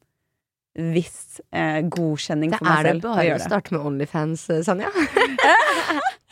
[0.72, 2.86] viss eh, godkjenning Det for meg selv.
[2.86, 3.48] det er det bare å det.
[3.50, 4.88] starte med Onlyfans, eh, Sanja.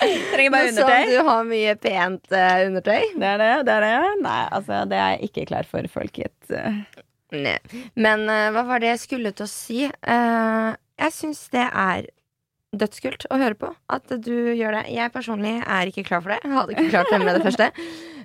[0.33, 0.95] Trenger bare undertøy.
[0.95, 1.11] undertøy.
[1.13, 3.03] du har mye pent uh, undertøy.
[3.21, 4.13] Det er det, det er det.
[4.25, 6.37] Nei, altså, det er jeg ikke klar for, folket.
[6.49, 6.81] Eh,
[7.37, 7.59] Nei.
[8.01, 9.83] Men uh, hva var det jeg skulle til å si?
[10.09, 10.73] Uh,
[11.05, 12.09] jeg syns det er
[12.77, 14.83] dødskult å høre på at du gjør det.
[14.95, 16.41] Jeg personlig er ikke klar for det.
[16.45, 17.71] Jeg hadde ikke klart det med det første.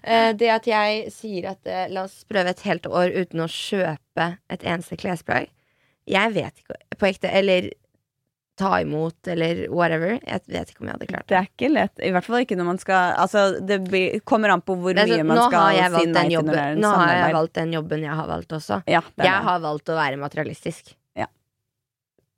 [0.03, 3.49] Eh, det at jeg sier at eh, la oss prøve et helt år uten å
[3.49, 5.49] kjøpe et eneste klesplagg.
[6.05, 7.31] Jeg vet ikke på ekte.
[7.33, 7.71] Eller
[8.55, 10.13] ta imot, eller whatever.
[10.21, 11.39] Jeg vet ikke om jeg hadde klart Det det.
[11.41, 12.03] er ikke lett.
[12.05, 15.25] I hvert fall ikke når man skal Altså, det blir, kommer an på hvor mye
[15.27, 18.05] man skal si nei til når det er en Nå har jeg valgt den jobben
[18.05, 18.77] jeg har valgt også.
[18.87, 20.93] Ja, Jeg har valgt å være materialistisk.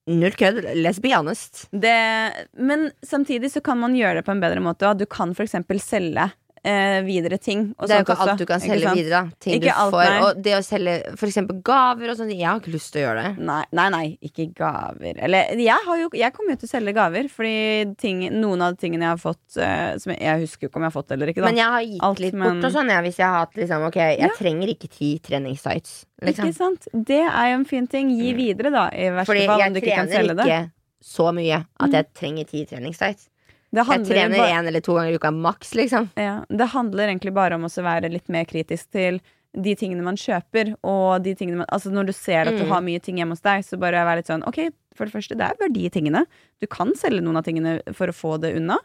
[0.07, 0.63] Null kødd.
[0.79, 1.67] Let's be honest.
[1.71, 2.47] det.
[2.55, 4.93] Men samtidig så kan man gjøre det på en bedre måte.
[4.95, 6.29] Du kan eksempel selge
[6.63, 7.73] eh, videre ting.
[7.79, 9.21] Det er jo ikke også, alt du kan selge videre.
[9.27, 10.19] da Ting Ikke du alt, får nei.
[10.27, 10.93] Og det å selge
[11.27, 13.43] eksempel gaver og sånn, jeg har ikke lyst til å gjøre det.
[13.49, 15.19] Nei, nei, nei, ikke gaver.
[15.27, 18.75] Eller jeg, har jo, jeg kommer jo til å selge gaver, fordi ting, noen av
[18.75, 20.97] de tingene jeg har fått eh, som jeg, jeg husker jo ikke om jeg har
[20.97, 21.41] fått eller ikke.
[21.41, 21.47] Da.
[21.51, 23.55] Men jeg har gitt Alt, litt men- bort og sånn, ja, hvis jeg har hatt
[23.55, 24.29] liksom Ok, jeg Ja.
[24.37, 26.05] trenger ikke ti treningssites.
[26.21, 26.45] Liksom.
[26.49, 26.87] Ikke sant?
[26.93, 28.09] Det er jo en fin ting.
[28.09, 30.45] Gi videre, da, i verste Fordi fall, om jeg du ikke kan trener selge det.
[30.47, 30.71] ikke
[31.07, 33.27] så mye at jeg trenger ti treningssites.
[33.73, 36.09] Det Jeg trener bare, én eller to ganger i uka maks, liksom.
[36.15, 39.19] ja, det handler egentlig bare om å være litt mer kritisk til
[39.57, 42.69] de tingene man kjøper, og de tingene man Altså, når du ser at du Mm.
[42.69, 45.35] har mye ting hjemme hos deg, så bare være litt sånn OK, for det første,
[45.37, 46.25] det er verdi i tingene.
[46.61, 48.77] Du kan selge noen av tingene for å få det unna.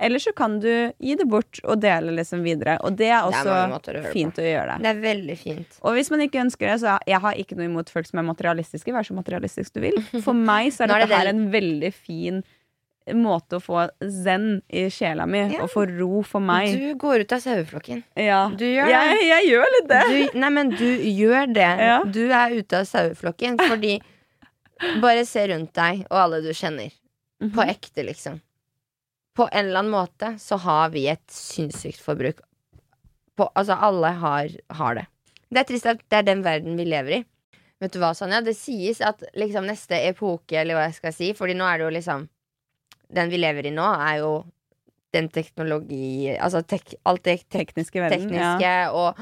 [0.00, 2.78] Eller så kan du gi det bort og dele liksom videre.
[2.82, 4.40] Og det er Det er også å fint på.
[4.40, 4.82] å gjøre det.
[4.82, 5.78] Det er veldig fint.
[5.82, 8.22] Og hvis man ikke ønsker det, så jeg har ikke noe imot folk som er
[8.32, 8.90] materialistiske.
[8.94, 10.00] Vær så materialistisk du vil.
[10.24, 12.42] For meg så er er dette det her en veldig fin
[13.16, 15.62] måte å få zen i sjela mi, Ja.
[15.64, 16.72] og få ro for meg.
[16.76, 18.02] Du går ut av saueflokken.
[18.16, 18.48] ja.
[18.56, 18.92] Du gjør det.
[18.98, 20.02] jeg, jeg gjør litt det.
[20.32, 21.70] Du, nei, men du gjør det.
[21.86, 21.98] Ja.
[22.04, 24.00] Du er ute av saueflokken fordi
[25.02, 26.88] Bare se rundt deg og alle du kjenner.
[27.42, 27.50] Mhm.
[27.52, 28.38] På ekte, liksom.
[29.36, 32.40] På en eller annen måte så har vi et sinnssykt forbruk.
[33.36, 35.04] På, altså, alle har, har det.
[35.52, 37.24] Det er trist at det er den verden vi lever i.
[37.80, 38.40] Vet du hva, Sonja?
[38.44, 41.84] Det sies at liksom neste epoke, eller hva jeg skal si Fordi nå er det
[41.86, 42.26] jo liksom
[43.12, 44.32] Den vi lever i nå, er jo
[45.12, 48.28] den teknologi Altså tek, alt det Tekniske verden.
[48.28, 49.18] tekniske Ja, og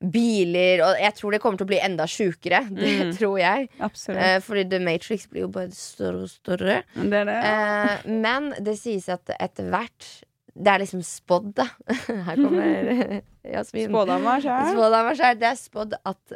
[0.00, 2.62] biler Og jeg tror det kommer til å bli enda sjukere.
[2.70, 3.12] Det Mm.
[3.18, 3.68] tror jeg.
[3.80, 6.82] Eh, fordi The Matrix blir jo bare større og større.
[6.94, 7.38] det det.
[7.50, 10.08] Eh, men det sies at etter hvert
[10.56, 11.66] Det er liksom spådd, da.
[12.26, 13.20] Her kommer
[13.54, 13.90] Jasmin.
[13.92, 15.38] Spådama sjøl.
[15.38, 16.32] Det er spådd at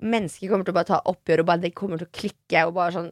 [0.00, 2.66] mennesker kommer til å bare ta oppgjør, og bare det kommer til å klikke.
[2.68, 3.10] Og bare sånn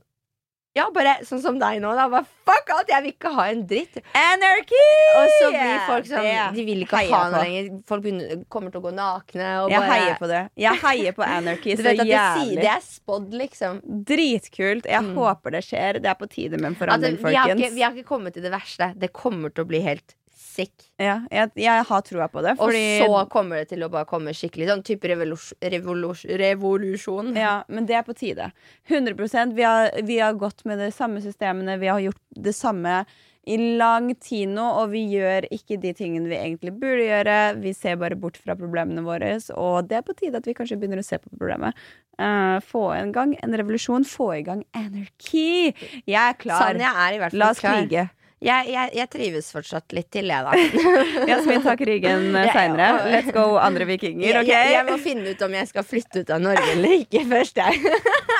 [0.77, 1.91] Ja, bare sånn som deg nå.
[1.97, 2.05] Da.
[2.13, 2.91] Bare fuck alt!
[2.93, 3.97] Jeg vil ikke ha en dritt.
[4.15, 4.83] Anarchy!
[5.19, 6.53] Og så blir folk sånn yeah.
[6.55, 7.71] De vil ikke heier ha noe lenger.
[7.89, 9.49] Folk begynner, kommer til å gå nakne.
[9.73, 10.43] Jeg bare, heier på det.
[10.61, 12.55] Jeg heier på anarchy så jævlig.
[12.55, 13.81] det, det er spådd, liksom.
[14.13, 14.87] Dritkult.
[14.87, 15.15] Jeg Mm.
[15.17, 15.99] håper det skjer.
[16.05, 17.63] Det er på tide med en forandring, altså, forandring, folkens.
[17.63, 18.93] har ikke, vi har ikke kommet til det verste.
[18.99, 20.15] Det kommer til å bli helt
[20.59, 20.89] sick.
[21.01, 22.57] Ja, jeg, jeg har troa på det.
[22.59, 27.33] Og så kommer det til å bare komme skikkelig sånn type revolus, revolus, revolusjon.
[27.39, 28.51] Ja, men det er på tide.
[28.91, 33.03] 100% Vi har, vi har gått med de samme systemene, vi har gjort det samme
[33.49, 37.39] i lang tid nå, og vi gjør ikke de tingene vi egentlig burde gjøre.
[37.63, 40.77] Vi ser bare bort fra problemene våre, og det er på tide at vi kanskje
[40.81, 41.79] begynner å se på problemet.
[42.19, 45.73] Uh, få en gang en revolusjon, få i gang anarki!
[46.03, 46.75] Jeg er klar.
[46.75, 47.81] Sanja er i hvert fall La oss klar.
[47.81, 48.09] krige.
[48.39, 50.53] Jeg, jeg, jeg trives fortsatt litt til, jeg, da.
[51.33, 52.53] Jasmin krigen Ja, ja.
[52.55, 52.89] seinere.
[53.11, 54.51] Let's go, andre vikinger, OK?
[54.53, 57.59] jeg, jeg må finne ut om jeg skal flytte ut av Norge eller ikke først,
[57.59, 57.97] jeg.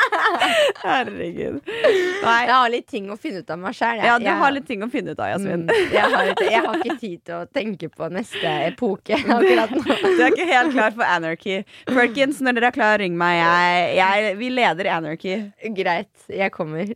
[0.85, 1.59] Herregud.
[1.67, 2.37] Nei.
[2.47, 4.03] Jeg har litt ting å finne ut av meg sjæl.
[4.07, 5.67] Ja, du har litt ting å finne ut av, Jasmin.
[5.67, 9.83] Mm, jeg, har jeg har ikke tid til å tenke på neste epoke akkurat nå.
[9.89, 11.59] Du er ikke helt klar for anarchy.
[11.91, 13.41] Perkins, når dere er klar, ring meg.
[13.41, 15.39] Jeg, jeg, vi leder anarchy.
[15.79, 16.95] Greit, jeg kommer.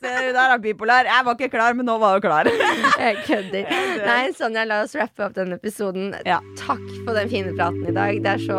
[0.00, 1.08] Se, Der er bipolar.
[1.08, 2.48] Jeg var ikke klar, men nå var hun klar.
[2.50, 3.70] Jeg kødder.
[4.08, 6.14] Nei, Sonja, la oss rappe opp denne episoden.
[6.28, 6.38] Ja.
[6.60, 8.20] Takk for den fine praten i dag.
[8.24, 8.58] Det er så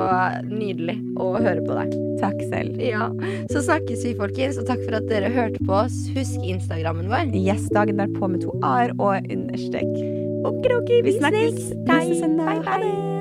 [0.49, 1.95] nydelig å høre på deg.
[2.21, 2.81] Takk selv.
[2.81, 3.07] Ja,
[3.51, 5.97] Så snakkes vi, folkens, og takk for at dere hørte på oss.
[6.17, 7.33] Husk Instagrammen vår.
[7.37, 9.89] Yes, dagen derpå med to a-er og understrek.
[10.45, 13.20] Okidoki, Vi snakkes Bye, søndag.